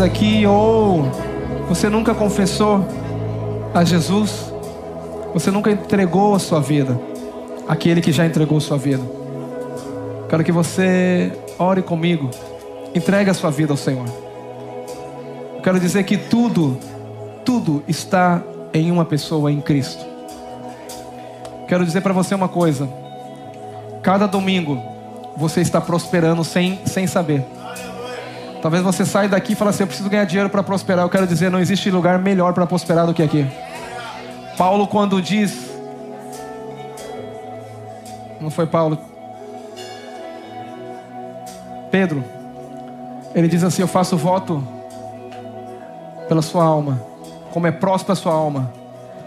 [0.01, 1.03] aqui ou
[1.69, 2.85] você nunca confessou
[3.75, 4.53] a Jesus,
[5.33, 7.01] você nunca entregou a sua vida,
[7.69, 9.03] aquele que já entregou a sua vida.
[10.29, 12.31] Quero que você ore comigo,
[12.95, 14.07] entregue a sua vida ao Senhor.
[15.63, 16.79] Quero dizer que tudo,
[17.45, 20.05] tudo está em uma pessoa, em Cristo.
[21.69, 22.89] Quero dizer para você uma coisa:
[24.03, 24.81] cada domingo
[25.37, 27.45] você está prosperando sem, sem saber.
[28.63, 31.05] Talvez você saia daqui e fale assim: Eu preciso ganhar dinheiro para prosperar.
[31.05, 33.45] Eu quero dizer: não existe lugar melhor para prosperar do que aqui.
[34.57, 35.69] Paulo, quando diz.
[38.41, 38.99] Não foi Paulo?
[41.91, 42.25] Pedro.
[43.35, 44.63] Ele diz assim: Eu faço voto
[46.29, 47.03] pela sua alma.
[47.51, 48.73] Como é próspera a sua alma.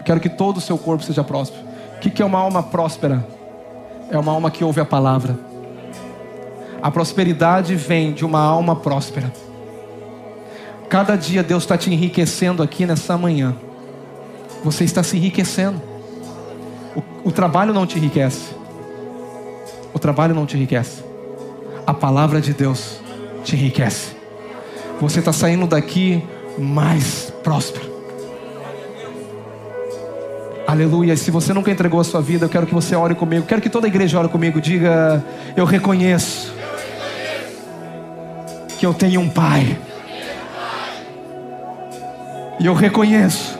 [0.02, 1.62] Quero que todo o seu corpo seja próspero.
[1.96, 3.26] O que, é uma alma próspera?
[4.10, 5.45] É uma alma que ouve a palavra.
[6.86, 9.32] A prosperidade vem de uma alma próspera.
[10.88, 13.56] Cada dia Deus está te enriquecendo aqui nessa manhã.
[14.62, 15.82] Você está se enriquecendo.
[16.94, 18.54] O, o, trabalho não te enriquece.
[19.92, 21.02] O trabalho não te enriquece.
[21.84, 23.00] A palavra de Deus
[23.42, 24.14] te enriquece.
[25.00, 26.22] Você está saindo daqui
[26.56, 27.96] mais próspero.
[30.68, 31.16] Aleluia.
[31.16, 33.44] Se você nunca entregou a sua vida, eu quero que você ore comigo.
[33.44, 34.60] Quero que toda a igreja ore comigo.
[34.60, 35.24] Diga:
[35.56, 36.54] Eu reconheço
[38.86, 39.76] eu tenho um Pai.
[42.58, 43.58] E eu reconheço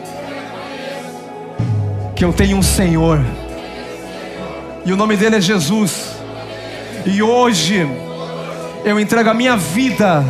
[2.15, 3.23] que eu tenho um Senhor.
[4.85, 6.15] E o nome dele é Jesus.
[7.05, 7.87] E hoje
[8.85, 10.23] eu entrego a minha vida,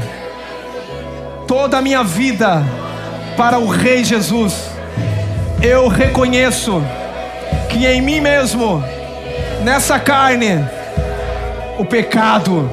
[1.47, 2.63] toda a minha vida,
[3.37, 4.69] para o Rei Jesus.
[5.61, 6.81] Eu reconheço
[7.69, 8.83] que em mim mesmo,
[9.63, 10.65] nessa carne,
[11.77, 12.69] o pecado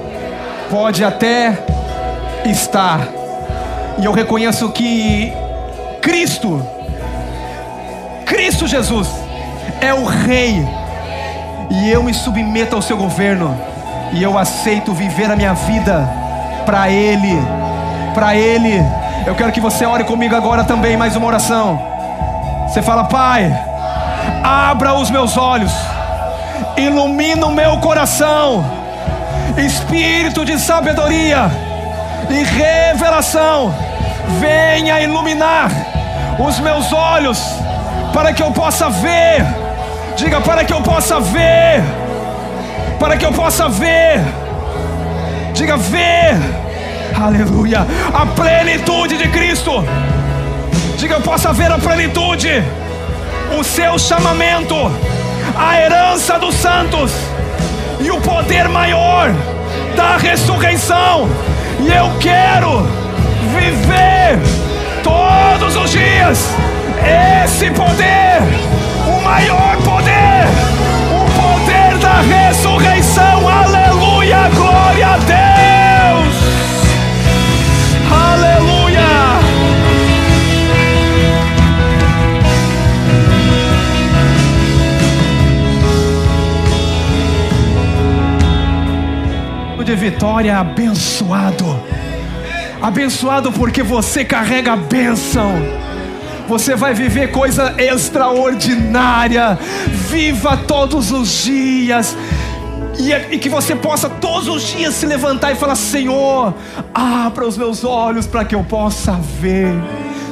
[0.70, 1.73] pode até
[2.50, 3.00] estar.
[3.98, 5.32] E eu reconheço que
[6.00, 6.64] Cristo,
[8.26, 9.08] Cristo Jesus,
[9.80, 10.66] é o Rei.
[11.70, 13.56] E eu me submeto ao seu governo.
[14.12, 16.08] E eu aceito viver a minha vida
[16.66, 17.40] para Ele.
[18.14, 18.82] Para Ele.
[19.26, 21.80] Eu quero que você ore comigo agora também, mais uma oração.
[22.68, 23.50] Você fala, Pai,
[24.42, 25.72] abra os meus olhos,
[26.76, 28.64] ilumina o meu coração,
[29.56, 31.63] espírito de sabedoria
[32.30, 33.74] e revelação,
[34.40, 35.70] venha iluminar
[36.38, 37.38] os meus olhos,
[38.12, 39.44] para que eu possa ver,
[40.16, 41.82] diga, para que eu possa ver,
[42.98, 44.20] para que eu possa ver,
[45.52, 46.36] diga, ver,
[47.20, 49.84] aleluia, a plenitude de Cristo.
[50.96, 52.62] Diga, eu possa ver a plenitude,
[53.58, 54.74] o seu chamamento,
[55.56, 57.12] a herança dos santos
[58.00, 59.30] e o poder maior
[59.96, 61.28] da ressurreição.
[61.84, 62.88] E eu quero
[63.52, 64.40] viver
[65.02, 66.54] todos os dias
[67.44, 68.40] esse poder,
[69.06, 70.46] o maior poder,
[71.12, 73.46] o poder da ressurreição.
[73.46, 76.34] Aleluia, glória a Deus.
[78.10, 79.44] Aleluia.
[89.84, 91.73] de vitória abençoado.
[92.84, 95.52] Abençoado porque você carrega a bênção.
[96.46, 99.58] Você vai viver coisa extraordinária.
[100.10, 102.14] Viva todos os dias.
[102.98, 106.52] E, e, que você possa todos os dias se levantar e falar: Senhor,
[106.92, 109.72] abra os meus olhos para que eu possa ver.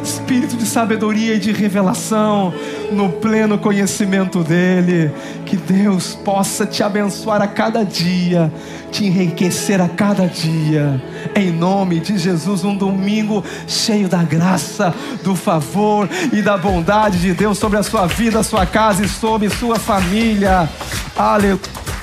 [0.04, 2.52] espírito de sabedoria e de revelação,
[2.92, 5.10] no pleno conhecimento dEle.
[5.46, 8.52] Que Deus possa te abençoar a cada dia,
[8.90, 11.02] te enriquecer a cada dia.
[11.34, 17.32] Em nome de Jesus, um domingo cheio da graça, do favor e da bondade de
[17.32, 20.68] Deus sobre a sua vida, a sua casa e sobre sua família.
[21.16, 22.01] Aleluia.